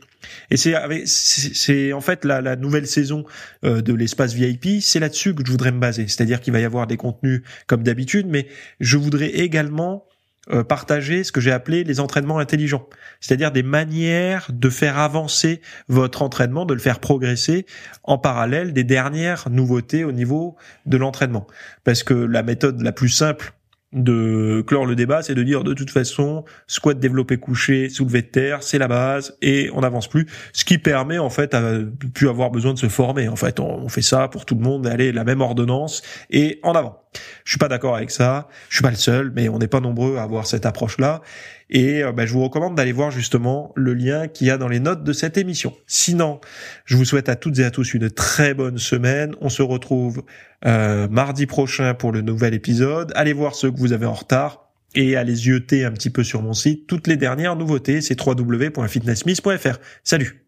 Et 0.52 0.56
c'est 0.56 1.92
en 1.92 2.00
fait 2.00 2.24
la, 2.24 2.40
la, 2.40 2.54
nouvelle 2.54 2.86
saison 2.86 3.24
euh, 3.64 3.82
de 3.82 3.92
l'espace 3.94 4.32
VIP, 4.32 4.80
c'est 4.80 5.00
là-dessus 5.00 5.34
que 5.34 5.42
je 5.44 5.50
voudrais 5.50 5.72
me 5.72 5.80
baser. 5.80 6.06
C'est-à-dire 6.06 6.40
qu'il 6.40 6.52
va 6.52 6.60
y 6.60 6.64
avoir 6.64 6.86
des 6.86 6.96
contenus 6.96 7.42
comme 7.66 7.82
d'habitude, 7.82 8.26
mais 8.28 8.46
je 8.78 8.96
voudrais 8.96 9.30
également 9.30 10.07
euh, 10.50 10.64
partager 10.64 11.24
ce 11.24 11.32
que 11.32 11.40
j'ai 11.40 11.52
appelé 11.52 11.84
les 11.84 12.00
entraînements 12.00 12.38
intelligents, 12.38 12.88
c'est-à-dire 13.20 13.52
des 13.52 13.62
manières 13.62 14.48
de 14.52 14.70
faire 14.70 14.98
avancer 14.98 15.60
votre 15.88 16.22
entraînement, 16.22 16.64
de 16.64 16.74
le 16.74 16.80
faire 16.80 17.00
progresser 17.00 17.66
en 18.02 18.16
parallèle 18.16 18.72
des 18.72 18.84
dernières 18.84 19.50
nouveautés 19.50 20.04
au 20.04 20.12
niveau 20.12 20.56
de 20.86 20.96
l'entraînement. 20.96 21.46
Parce 21.84 22.02
que 22.02 22.14
la 22.14 22.42
méthode 22.42 22.80
la 22.80 22.92
plus 22.92 23.10
simple 23.10 23.52
de 23.92 24.62
clore 24.66 24.84
le 24.84 24.94
débat, 24.94 25.22
c'est 25.22 25.34
de 25.34 25.42
dire 25.42 25.64
de 25.64 25.72
toute 25.72 25.90
façon, 25.90 26.44
squat 26.66 26.98
développé 26.98 27.38
couché, 27.38 27.88
soulevé 27.88 28.20
de 28.22 28.26
terre, 28.26 28.62
c'est 28.62 28.78
la 28.78 28.88
base 28.88 29.36
et 29.40 29.70
on 29.72 29.80
n'avance 29.80 30.08
plus. 30.08 30.26
Ce 30.52 30.64
qui 30.64 30.76
permet 30.76 31.18
en 31.18 31.30
fait 31.30 31.54
à 31.54 31.78
plus 32.12 32.28
avoir 32.28 32.50
besoin 32.50 32.74
de 32.74 32.78
se 32.78 32.88
former. 32.88 33.28
En 33.28 33.36
fait, 33.36 33.60
on, 33.60 33.88
fait 33.88 34.02
ça 34.02 34.28
pour 34.28 34.44
tout 34.44 34.54
le 34.54 34.60
monde, 34.60 34.86
aller 34.86 35.12
la 35.12 35.24
même 35.24 35.40
ordonnance 35.40 36.02
et 36.30 36.60
en 36.62 36.72
avant. 36.72 37.02
Je 37.44 37.52
suis 37.52 37.58
pas 37.58 37.68
d'accord 37.68 37.96
avec 37.96 38.10
ça. 38.10 38.48
Je 38.68 38.76
suis 38.76 38.82
pas 38.82 38.90
le 38.90 38.96
seul, 38.96 39.32
mais 39.34 39.48
on 39.48 39.58
n'est 39.58 39.68
pas 39.68 39.80
nombreux 39.80 40.18
à 40.18 40.22
avoir 40.22 40.46
cette 40.46 40.66
approche-là. 40.66 41.22
Et 41.70 42.02
euh, 42.02 42.12
bah, 42.12 42.26
je 42.26 42.32
vous 42.32 42.42
recommande 42.42 42.74
d'aller 42.74 42.92
voir 42.92 43.10
justement 43.10 43.72
le 43.76 43.94
lien 43.94 44.28
qu'il 44.28 44.46
y 44.46 44.50
a 44.50 44.58
dans 44.58 44.68
les 44.68 44.80
notes 44.80 45.04
de 45.04 45.12
cette 45.12 45.36
émission. 45.36 45.74
Sinon, 45.86 46.40
je 46.84 46.96
vous 46.96 47.04
souhaite 47.04 47.28
à 47.28 47.36
toutes 47.36 47.58
et 47.58 47.64
à 47.64 47.70
tous 47.70 47.94
une 47.94 48.10
très 48.10 48.54
bonne 48.54 48.78
semaine. 48.78 49.34
On 49.40 49.48
se 49.48 49.62
retrouve 49.62 50.22
euh, 50.66 51.08
mardi 51.08 51.46
prochain 51.46 51.94
pour 51.94 52.12
le 52.12 52.22
nouvel 52.22 52.54
épisode. 52.54 53.12
Allez 53.14 53.32
voir 53.32 53.54
ceux 53.54 53.70
que 53.70 53.78
vous 53.78 53.92
avez 53.92 54.06
en 54.06 54.14
retard 54.14 54.70
et 54.94 55.16
allez 55.16 55.46
yeuter 55.46 55.84
un 55.84 55.92
petit 55.92 56.10
peu 56.10 56.24
sur 56.24 56.42
mon 56.42 56.54
site 56.54 56.86
toutes 56.86 57.06
les 57.06 57.16
dernières 57.16 57.56
nouveautés. 57.56 58.00
C'est 58.00 58.18
www.fitnessmiss.fr. 58.18 59.78
Salut 60.02 60.47